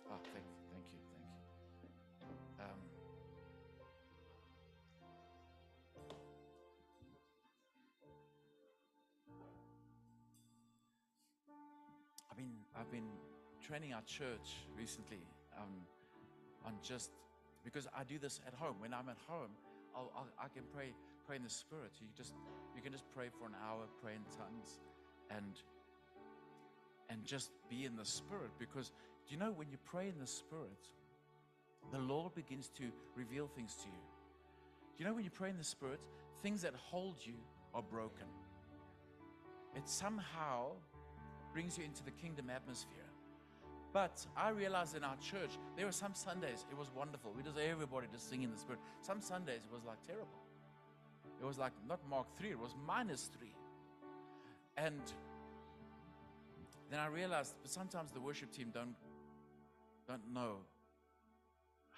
[0.09, 2.63] Oh, thank you, thank you, thank you.
[2.63, 2.79] Um,
[12.31, 13.26] I've been I've been
[13.67, 15.21] training our church recently
[15.59, 15.87] um,
[16.65, 17.11] on just
[17.65, 18.77] because I do this at home.
[18.79, 19.51] When I'm at home,
[19.95, 20.95] I'll, I'll, I can pray
[21.27, 21.91] pray in the spirit.
[22.01, 22.35] You just
[22.75, 24.79] you can just pray for an hour, pray in tongues,
[25.31, 25.61] and
[27.11, 28.51] and just be in the spirit.
[28.59, 28.93] Because
[29.27, 30.87] do you know when you pray in the spirit,
[31.93, 32.85] the Lord begins to
[33.17, 34.05] reveal things to you.
[34.97, 36.01] Do you know when you pray in the Spirit,
[36.43, 37.35] things that hold you
[37.75, 38.27] are broken.
[39.75, 40.71] It somehow
[41.53, 43.06] brings you into the kingdom atmosphere.
[43.97, 47.33] But I realized in our church, there were some Sundays, it was wonderful.
[47.35, 48.79] We just everybody just singing the Spirit.
[49.01, 50.37] Some Sundays it was like terrible.
[51.41, 53.49] It was like not Mach 3, it was minus 3.
[54.77, 55.01] And
[56.91, 58.95] then I realized but sometimes the worship team don't
[60.07, 60.57] don't know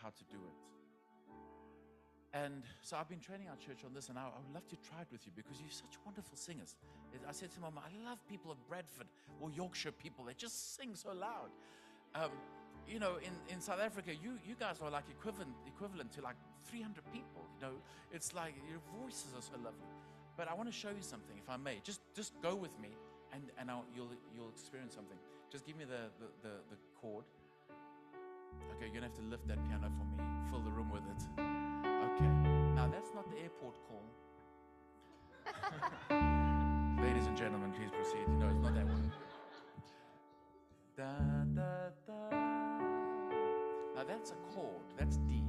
[0.01, 0.59] how to do it.
[2.33, 4.77] And so I've been training our church on this, and I, I would love to
[4.77, 6.77] try it with you because you're such wonderful singers.
[7.29, 9.09] I said to Mama, I love people of Bradford
[9.41, 10.27] or Yorkshire people.
[10.27, 11.51] They just sing so loud.
[12.15, 12.31] Um,
[12.89, 16.37] you know, in, in South Africa, you, you guys are like equivalent, equivalent to like
[16.71, 17.45] 300 people.
[17.57, 17.73] You know,
[18.13, 19.89] it's like your voices are so lovely.
[20.37, 21.81] But I want to show you something, if I may.
[21.85, 22.89] Just, just go with me,
[23.33, 25.19] and, and I'll, you'll, you'll experience something.
[25.51, 27.25] Just give me the, the, the, the chord.
[28.77, 31.03] Okay, you're going to have to lift that piano for me, fill the room with
[31.03, 31.23] it.
[31.37, 32.31] Okay,
[32.75, 34.07] now that's not the airport call.
[37.03, 38.29] Ladies and gentlemen, please proceed.
[38.39, 39.13] No, it's not that one.
[40.99, 41.05] Da,
[41.55, 42.37] da, da.
[43.95, 45.45] Now that's a chord, that's D.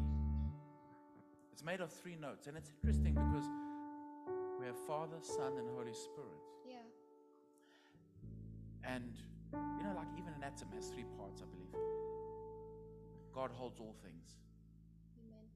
[1.52, 3.46] It's made of three notes, and it's interesting because
[4.60, 6.38] we have Father, Son, and Holy Spirit.
[6.68, 6.76] Yeah.
[8.84, 9.18] And
[9.52, 11.74] you know, like even an atom has three parts, I believe.
[13.34, 14.38] God holds all things.
[15.18, 15.48] Amen.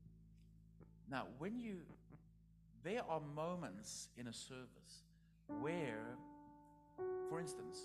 [1.08, 1.82] Now, when you,
[2.84, 5.06] there are moments in a service
[5.62, 6.18] where,
[7.30, 7.78] for instance,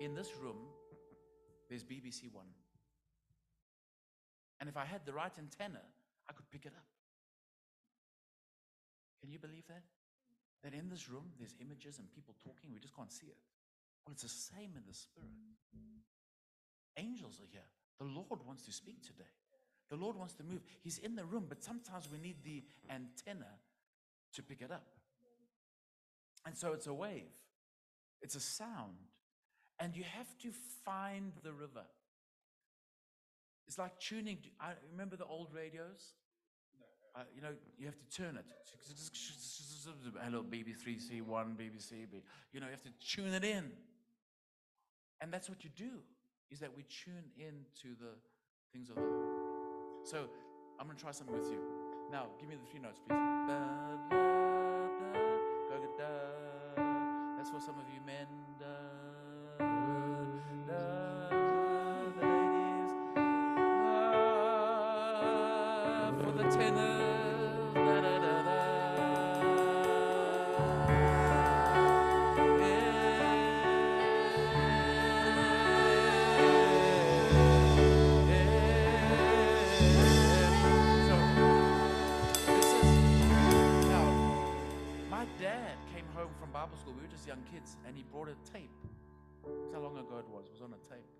[0.00, 0.56] in this room,
[1.70, 2.50] there's BBC One.
[4.58, 5.80] And if I had the right antenna,
[6.28, 6.84] I could pick it up.
[9.22, 9.84] Can you believe that?
[10.62, 13.38] That in this room, there's images and people talking, we just can't see it.
[14.04, 15.30] Well, it's the same in the spirit.
[16.98, 17.64] Angels are here.
[17.98, 19.30] The Lord wants to speak today.
[19.88, 20.60] The Lord wants to move.
[20.82, 23.48] He's in the room, but sometimes we need the antenna
[24.34, 24.86] to pick it up.
[26.46, 27.32] And so it's a wave,
[28.22, 28.96] it's a sound.
[29.80, 30.50] And you have to
[30.84, 31.86] find the river.
[33.66, 34.36] It's like tuning.
[34.60, 36.12] I remember the old radios.
[37.16, 38.44] Uh, you know, you have to turn it.
[40.22, 42.06] Hello, BBC One, BBC.
[42.10, 42.22] B.
[42.52, 43.72] You know, you have to tune it in.
[45.20, 46.02] And that's what you do,
[46.50, 48.12] is that we tune into the
[48.72, 49.02] things of the.
[50.04, 50.28] So
[50.78, 51.60] I'm going to try something with you.
[52.10, 53.16] Now, give me the three notes, please.
[53.16, 53.46] Da,
[55.78, 56.10] da, da.
[57.36, 58.26] That's for some of you men.
[87.26, 88.70] Young kids, and he brought a tape.
[89.44, 90.46] That's how long ago it was.
[90.46, 91.10] It was on a tape.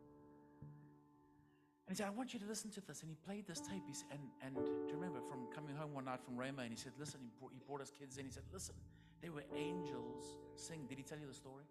[1.89, 3.03] And he said, I want you to listen to this.
[3.03, 3.83] And he played this tape.
[3.87, 6.63] He said, and, and do you remember from coming home one night from Rama?
[6.63, 8.25] And he said, Listen, he brought, he brought us kids in.
[8.25, 8.77] He said, Listen,
[9.21, 10.87] there were angels sing.
[10.89, 11.65] Did he tell you the story?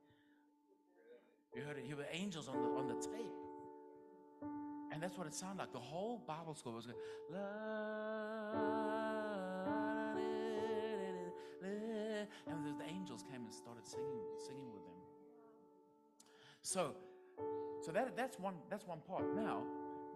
[1.56, 1.88] You heard it.
[1.88, 3.40] There were angels on the, on the tape.
[4.92, 5.72] And that's what it sounded like.
[5.72, 6.98] The whole Bible school was going,
[7.32, 7.40] la,
[12.48, 12.89] and the, the
[13.24, 14.96] came and started singing, singing with them.
[16.62, 16.94] So,
[17.82, 19.24] so that, that's one that's one part.
[19.36, 19.64] Now,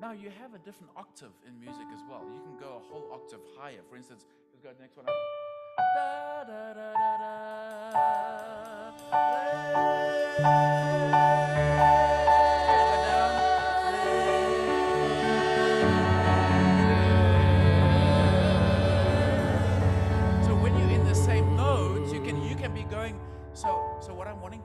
[0.01, 2.23] now you have a different octave in music as well.
[2.33, 3.81] You can go a whole octave higher.
[3.89, 5.05] For instance, let's go to the next one.
[6.43, 6.83] da, da, da.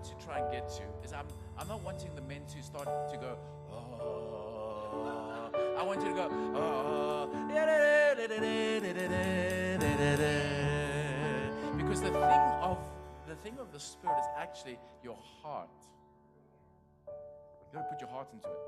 [0.08, 1.26] To try and get to is I'm
[1.58, 3.36] I'm not wanting the men to start to go.
[3.70, 6.28] Oh, I want you to go.
[6.54, 7.28] Oh,
[11.76, 12.78] because the thing of
[13.26, 15.68] the thing of the spirit is actually your heart.
[17.06, 18.58] You got to put your heart into it.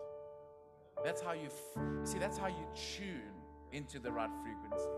[1.05, 2.19] That's how you f- see.
[2.19, 3.33] That's how you tune
[3.73, 4.89] into the right frequency.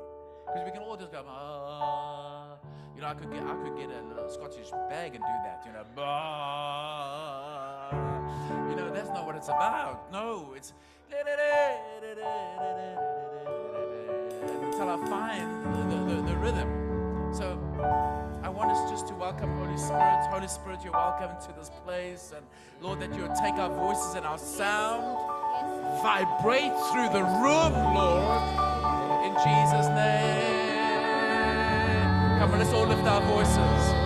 [0.47, 2.57] Because we can all just go, ah.
[2.95, 5.62] You know, I could get I could get a little Scottish bag and do that.
[5.66, 7.90] You know, bah.
[8.68, 10.12] You know, that's not what it's about.
[10.12, 10.72] No, it's
[14.72, 16.68] until I find the, the, the rhythm.
[17.34, 17.59] So
[18.43, 20.26] I want us just to welcome Holy Spirit.
[20.30, 22.32] Holy Spirit, you're welcome to this place.
[22.36, 22.45] And
[22.80, 25.18] Lord, that you'll take our voices and our sound,
[26.03, 28.72] vibrate through the room, Lord,
[29.39, 30.68] Jesus' name.
[32.39, 34.01] Come on, let's all lift our voices.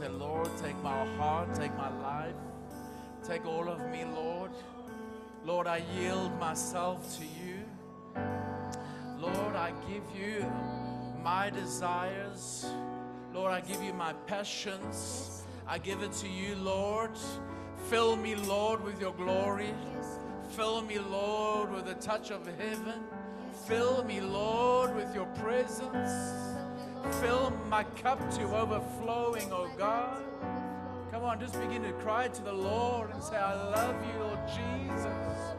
[0.00, 0.10] Lord.
[0.10, 2.34] Say, Lord, take my heart, take my life,
[3.22, 4.50] take all of me, Lord.
[5.44, 7.60] Lord, I yield myself to you.
[9.18, 10.44] Lord, I give you
[11.22, 12.66] my desires.
[13.32, 15.44] Lord, I give you my passions.
[15.66, 17.12] I give it to you, Lord.
[17.88, 19.74] Fill me, Lord, with your glory.
[20.56, 23.04] Fill me, Lord, with the touch of heaven.
[23.66, 26.53] Fill me, Lord, with your presence.
[27.20, 30.22] Fill my cup to overflowing, oh God.
[31.10, 34.40] Come on, just begin to cry to the Lord and say, I love you, Lord
[34.48, 35.54] Jesus.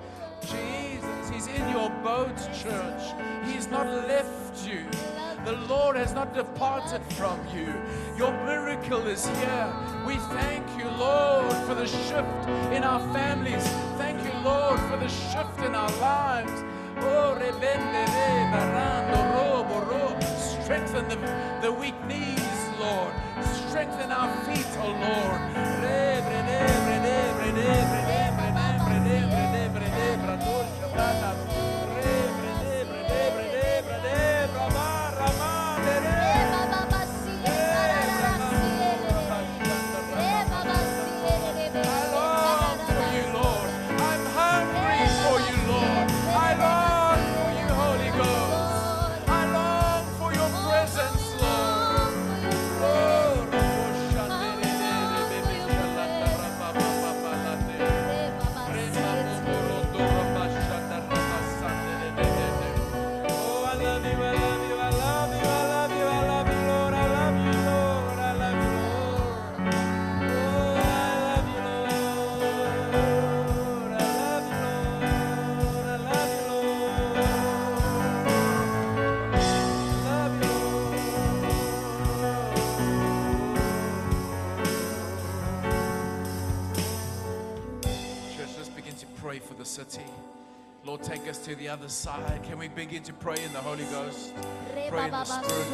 [0.52, 3.04] Jesus, He's in your boat, church.
[3.46, 4.86] He's not left you.
[5.46, 7.74] The Lord has not departed from you.
[8.18, 9.74] Your miracle is here.
[10.06, 13.66] We thank you, Lord, for the shift in our families.
[13.98, 16.64] Thank you, Lord, for the shift in our lives.
[16.98, 18.06] Oh, rebende,
[19.36, 19.95] robo, ro.
[20.66, 21.16] Strengthen the,
[21.62, 22.40] the weak knees,
[22.80, 23.14] Lord.
[23.70, 26.85] Strengthen our feet, oh Lord.
[91.76, 92.42] Other side.
[92.44, 94.34] Can we begin to pray in the Holy Ghost?
[94.88, 95.68] Pray in the Spirit.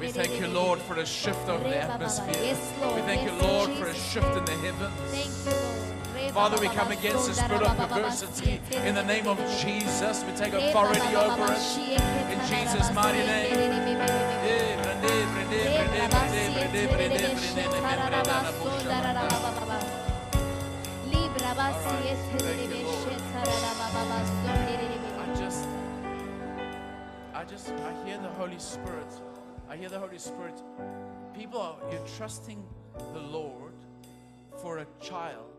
[0.00, 2.56] We thank you, Lord, for a shift over the atmosphere.
[2.94, 4.94] We thank you, Lord, for a shift in the heavens.
[5.10, 5.50] Thank you,
[6.24, 6.32] Lord.
[6.32, 10.24] Father, we come against the spirit of perversity in the name of Jesus.
[10.24, 11.60] We take authority over it
[12.32, 13.60] in Jesus' mighty name.
[25.18, 25.66] I just,
[27.34, 29.12] I just, I hear the Holy Spirit.
[29.68, 30.62] I hear the Holy Spirit.
[31.34, 32.62] People are, you're trusting
[33.14, 33.72] the Lord
[34.62, 35.50] for a child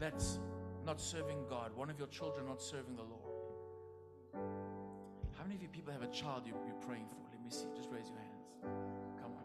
[0.00, 0.40] that's
[0.84, 1.70] not serving God.
[1.76, 4.42] One of your children not serving the Lord.
[5.38, 7.16] How many of you people have a child you, you're praying for?
[7.30, 7.68] Let me see.
[7.76, 8.42] Just raise your hands.
[9.22, 9.44] Come on.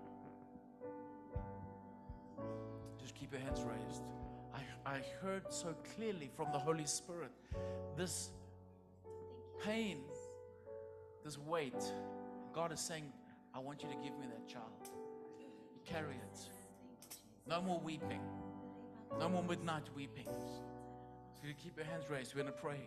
[2.99, 4.01] Just keep your hands raised.
[4.85, 7.31] I, I heard so clearly from the Holy Spirit
[7.95, 8.31] this
[9.63, 9.99] pain,
[11.23, 11.83] this weight.
[12.53, 13.11] God is saying,
[13.53, 14.89] I want you to give me that child.
[15.85, 16.39] Carry it.
[17.47, 18.21] No more weeping.
[19.19, 20.27] No more midnight weeping.
[20.27, 22.35] So you keep your hands raised.
[22.35, 22.79] We're going to pray.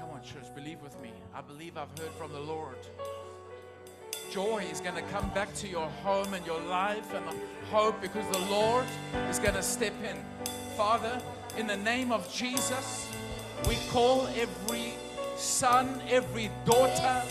[0.00, 1.12] Come on, church, believe with me.
[1.34, 2.78] I believe I've heard from the Lord.
[4.30, 7.24] Joy is going to come back to your home and your life and
[7.70, 8.84] hope because the Lord
[9.30, 10.16] is going to step in.
[10.76, 11.22] Father,
[11.56, 13.08] in the name of Jesus,
[13.68, 14.94] we call every
[15.36, 17.22] son, every daughter,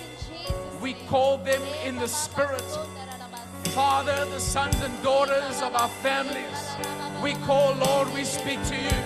[0.81, 2.63] we call them in the spirit.
[3.75, 6.69] Father, the sons and daughters of our families,
[7.21, 9.03] we call, Lord, we speak to you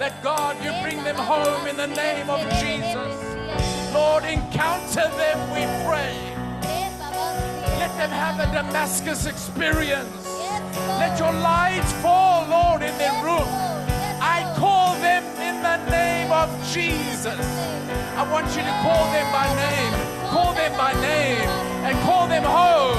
[0.00, 3.94] that God, you bring them home in the name of Jesus.
[3.94, 6.12] Lord, encounter them, we pray.
[7.78, 10.26] Let them have a Damascus experience.
[10.98, 13.55] Let your light fall, Lord, in their room.
[16.36, 17.40] Of Jesus.
[18.20, 19.94] I want you to call them by name.
[20.28, 21.48] Call them by name
[21.86, 22.98] and call them home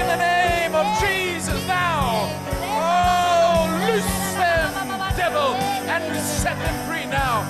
[0.00, 2.32] in the name of Jesus now.
[2.80, 4.72] Oh, loose them,
[5.16, 5.54] devil,
[5.92, 7.44] and set them free now.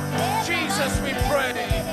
[0.45, 1.88] Jesus, we pray.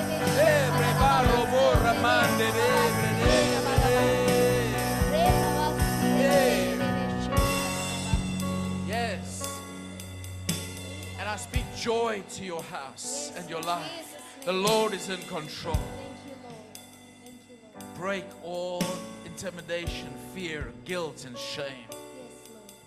[11.86, 14.19] Joy to your house and your life.
[14.43, 15.75] The Lord is in control.
[15.75, 16.55] Thank you, Lord.
[17.23, 17.95] Thank you, Lord.
[17.95, 18.83] Break all
[19.23, 21.86] intimidation, fear, guilt, and shame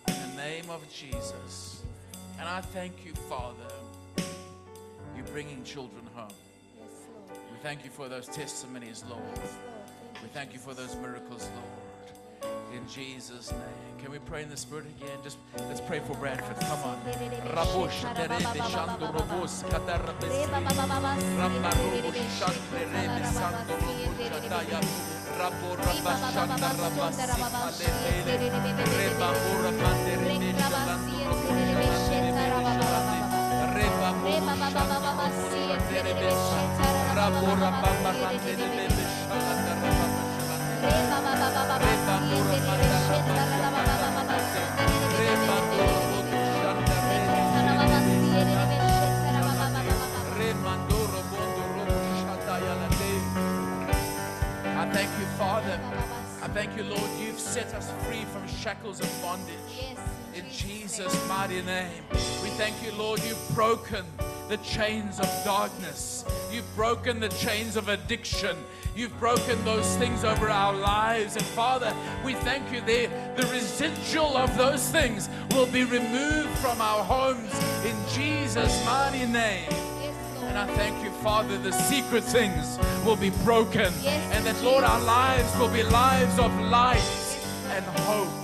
[0.09, 1.82] in the name of Jesus.
[2.40, 3.72] And I thank you, Father,
[5.14, 6.34] you're bringing children home.
[7.30, 9.22] We thank you for those testimonies, Lord.
[9.36, 9.86] Yes, Lord.
[10.12, 11.78] Thank We thank you for those miracles, Lord.
[12.74, 13.61] In Jesus' name.
[13.99, 15.18] Can we pray in the Spirit again?
[15.24, 16.57] Just let's pray for Bradford.
[16.61, 16.99] Come on.
[28.99, 29.59] Reba,
[58.68, 59.55] shackles of bondage.
[59.80, 59.99] Yes,
[60.34, 62.03] In Jesus' mighty name.
[62.43, 63.18] We thank you, Lord.
[63.24, 64.05] You've broken
[64.49, 66.24] the chains of darkness.
[66.51, 68.57] You've broken the chains of addiction.
[68.96, 71.36] You've broken those things over our lives.
[71.36, 71.94] And Father,
[72.24, 73.09] we thank you there.
[73.36, 77.53] The residual of those things will be removed from our homes
[77.84, 79.70] in Jesus' mighty name.
[80.42, 83.92] And I thank you, Father, the secret things will be broken.
[84.03, 87.03] Yes, and that, Lord, our lives will be lives of light
[87.68, 88.38] and hope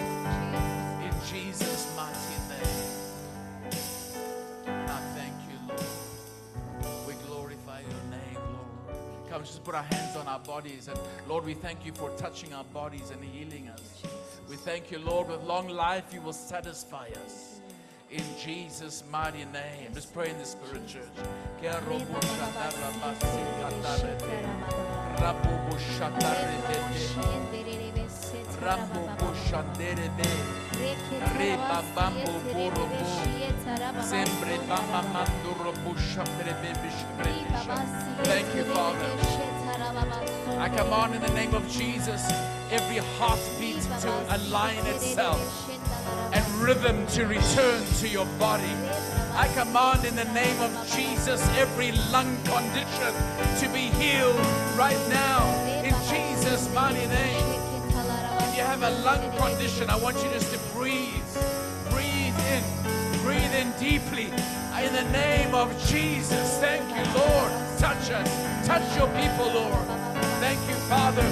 [9.45, 10.89] Come, just put our hands on our bodies.
[10.89, 14.03] And Lord, we thank you for touching our bodies and healing us.
[14.49, 17.61] We thank you, Lord, with long life you will satisfy us.
[18.11, 19.93] In Jesus' mighty name.
[19.93, 21.05] Just pray in the Spirit, church.
[28.65, 29.11] Rambo.
[34.03, 35.25] Sempre bamba.
[38.25, 39.07] Thank you, Father.
[40.59, 42.23] I command in the name of Jesus
[42.71, 45.71] every heartbeat to align itself
[46.33, 48.75] and rhythm to return to your body.
[49.37, 53.13] I command in the name of Jesus every lung condition
[53.61, 54.37] to be healed
[54.77, 55.45] right now
[55.83, 57.54] in Jesus' mighty name.
[58.55, 61.11] You have a lung condition, I want you just to breathe.
[61.91, 62.63] Breathe in.
[63.25, 64.27] Breathe in deeply.
[64.81, 66.59] In the name of Jesus.
[66.59, 67.51] Thank you, Lord.
[67.79, 68.31] Touch us.
[68.65, 69.87] Touch your people, Lord.
[70.39, 71.23] Thank you, Father.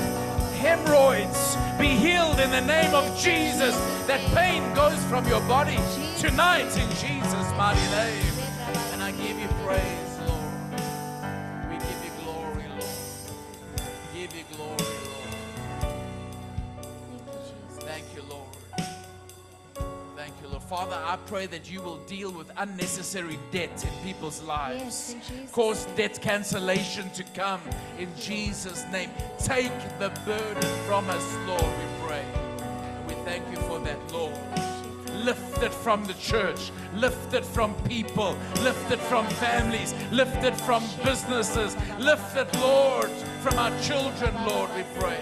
[0.58, 3.76] Hemorrhoids be healed in the name of Jesus.
[4.08, 5.78] That pain goes from your body
[6.18, 8.34] tonight in Jesus' mighty name.
[8.92, 10.01] And I give you praise,
[20.72, 25.14] Father, I pray that you will deal with unnecessary debt in people's lives.
[25.14, 27.60] Yes, Cause debt cancellation to come
[27.98, 29.10] in Jesus' name.
[29.38, 32.24] Take the burden from us, Lord, we pray.
[32.56, 34.32] And we thank you for that, Lord.
[35.12, 40.58] Lift it from the church, lift it from people, lift it from families, lift it
[40.62, 43.10] from businesses, lift it, Lord,
[43.42, 45.20] from our children, Lord, we pray.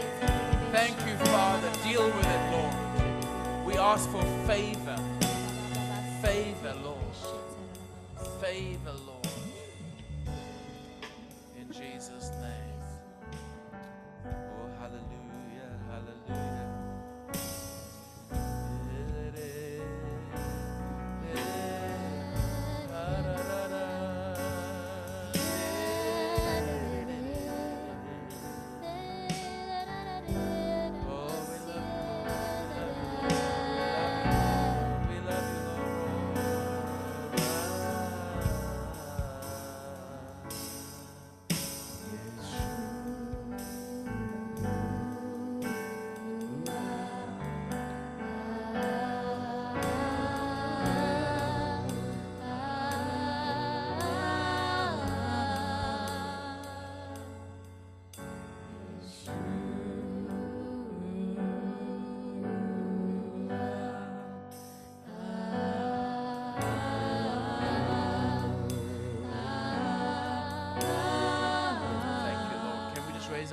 [0.70, 1.72] Thank you, Father.
[1.82, 3.66] Deal with it, Lord.
[3.66, 4.96] We ask for favor,
[6.22, 7.16] favor, Lord,
[8.40, 9.09] favor, Lord.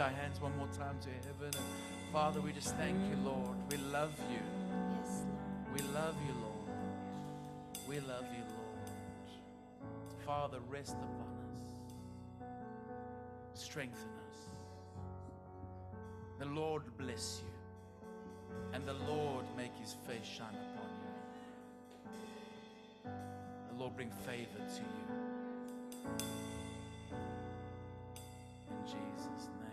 [0.07, 1.51] Our hands one more time to heaven.
[1.53, 3.57] And Father, we just thank you, Lord.
[3.69, 4.39] We love you.
[5.01, 5.73] Yes, Lord.
[5.73, 6.69] We love you, Lord.
[7.89, 8.89] We love you, Lord.
[10.25, 11.33] Father, rest upon
[12.41, 12.51] us.
[13.61, 14.37] Strengthen us.
[16.39, 17.51] The Lord bless you.
[18.73, 20.89] And the Lord make his face shine upon
[23.03, 23.11] you.
[23.71, 25.05] The Lord bring favor to you.
[28.69, 29.66] In Jesus' name.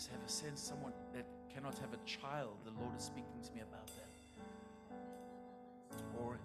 [0.00, 3.52] Just have a sense someone that cannot have a child, the Lord is speaking to
[3.52, 4.96] me about that.
[6.18, 6.38] Or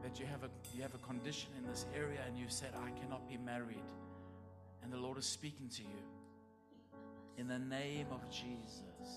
[0.00, 2.90] that you have a you have a condition in this area and you said, I
[3.00, 3.82] cannot be married.
[4.80, 6.04] And the Lord is speaking to you.
[7.36, 9.08] In the name of Jesus,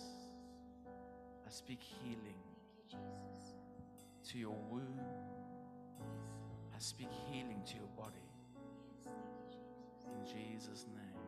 [1.46, 2.42] I speak healing
[4.28, 5.02] to your womb.
[6.76, 8.28] I speak healing to your body.
[9.06, 11.22] In Jesus' name.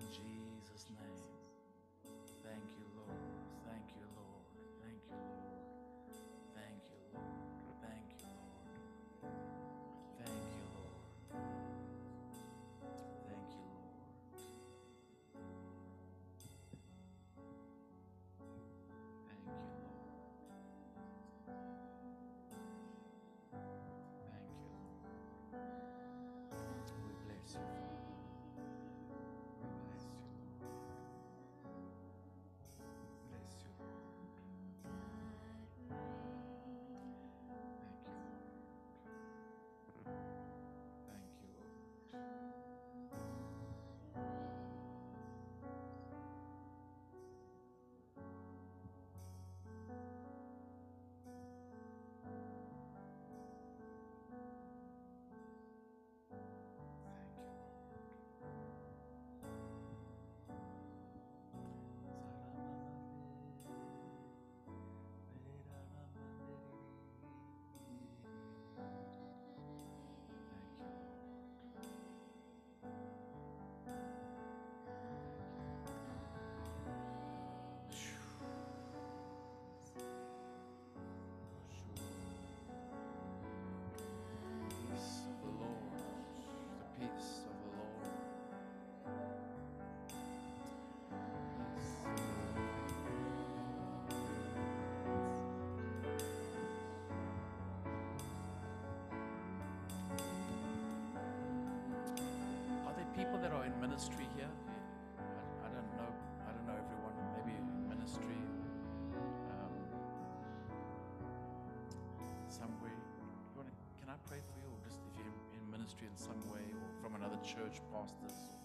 [0.00, 0.43] In Jesus'
[103.84, 104.48] ministry here?
[105.20, 106.08] I, I don't know.
[106.48, 107.12] I don't know everyone.
[107.36, 107.52] Maybe
[107.84, 108.40] ministry.
[109.52, 109.76] Um,
[112.48, 112.96] somewhere.
[113.54, 113.68] Wanna,
[114.00, 116.64] can I pray for you, or just if you're in, in ministry in some way,
[116.64, 118.56] or from another church, pastors?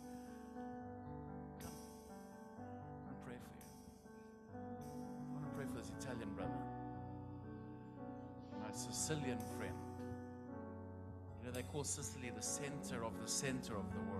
[1.60, 1.76] Come.
[3.12, 3.68] I pray for you.
[4.56, 6.64] I want to pray for this Italian brother,
[8.64, 9.76] my Sicilian friend.
[11.42, 14.19] You know, they call Sicily the center of the center of the world.